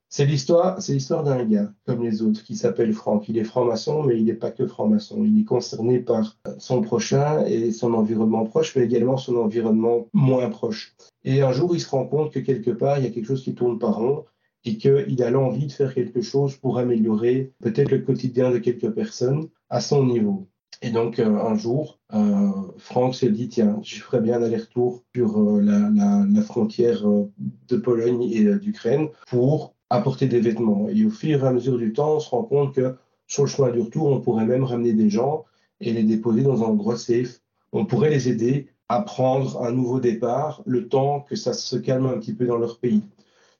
[0.09, 3.31] C'est l'histoire, c'est l'histoire d'un gars comme les autres qui s'appelle Franck.
[3.31, 5.25] Il est franc-maçon, mais il n'est pas que franc-maçon.
[5.25, 10.51] Il est concerné par son prochain et son environnement proche, mais également son environnement moins
[10.51, 10.95] proche.
[11.25, 13.43] Et un jour, il se rend compte que quelque part, il y a quelque chose
[13.43, 14.27] qui tourne pas rond
[14.65, 18.91] et qu'il a l'envie de faire quelque chose pour améliorer peut-être le quotidien de quelques
[18.91, 20.47] personnes à son niveau.
[20.83, 25.03] Et donc, euh, un jour, euh, Franck s'est dit, tiens, je ferais bien un aller-retour
[25.15, 30.89] sur euh, la, frontière de Pologne et d'Ukraine pour apporter des vêtements.
[30.89, 32.97] Et au fur et à mesure du temps, on se rend compte que
[33.27, 35.45] sur le chemin du retour, on pourrait même ramener des gens
[35.81, 37.41] et les déposer dans un endroit safe.
[37.73, 42.07] On pourrait les aider à prendre un nouveau départ le temps que ça se calme
[42.07, 43.03] un petit peu dans leur pays.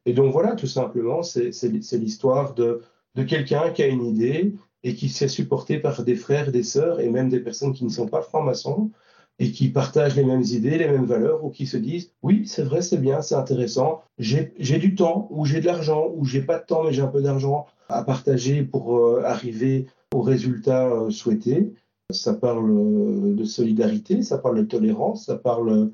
[0.05, 1.53] Et donc voilà, tout simplement, c'est
[1.93, 2.83] l'histoire de
[3.27, 4.55] quelqu'un qui a une idée
[4.85, 7.91] et qui s'est supporté par des frères, des sœurs et même des personnes qui ne
[7.91, 8.91] sont pas francs-maçons
[9.39, 12.63] et qui partagent les mêmes idées, les mêmes valeurs ou qui se disent oui, c'est
[12.63, 16.59] vrai, c'est bien, c'est intéressant, j'ai du temps ou j'ai de l'argent ou j'ai pas
[16.59, 21.11] de temps mais j'ai un peu d'argent à partager pour euh, arriver au résultat euh,
[21.11, 21.73] souhaité.
[22.11, 25.91] Ça parle euh, de solidarité, ça parle de tolérance, ça parle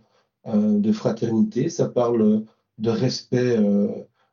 [0.46, 2.42] de fraternité, ça parle
[2.78, 3.58] de respect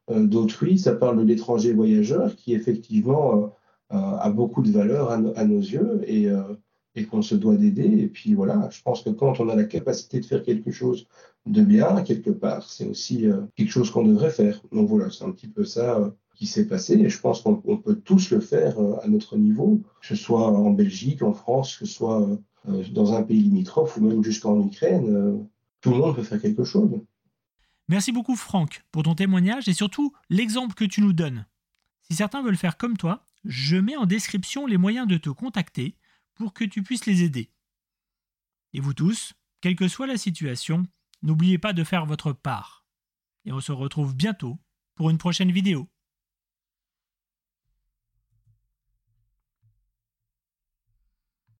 [0.09, 3.47] d'autrui, ça parle de l'étranger voyageur qui effectivement euh,
[3.89, 6.41] a beaucoup de valeur à, nos yeux et, euh,
[6.95, 7.83] et qu'on se doit d'aider.
[7.83, 11.07] Et puis voilà, je pense que quand on a la capacité de faire quelque chose
[11.45, 14.61] de bien, quelque part, c'est aussi euh, quelque chose qu'on devrait faire.
[14.71, 17.95] Donc voilà, c'est un petit peu ça qui s'est passé et je pense qu'on peut
[17.95, 21.93] tous le faire à notre niveau, que ce soit en Belgique, en France, que ce
[21.93, 22.27] soit
[22.91, 25.47] dans un pays limitrophe ou même jusqu'en Ukraine.
[25.79, 26.89] Tout le monde peut faire quelque chose.
[27.87, 31.45] Merci beaucoup Franck pour ton témoignage et surtout l'exemple que tu nous donnes.
[32.01, 35.95] Si certains veulent faire comme toi, je mets en description les moyens de te contacter
[36.33, 37.51] pour que tu puisses les aider.
[38.73, 40.85] Et vous tous, quelle que soit la situation,
[41.21, 42.85] n'oubliez pas de faire votre part.
[43.45, 44.59] Et on se retrouve bientôt
[44.95, 45.89] pour une prochaine vidéo.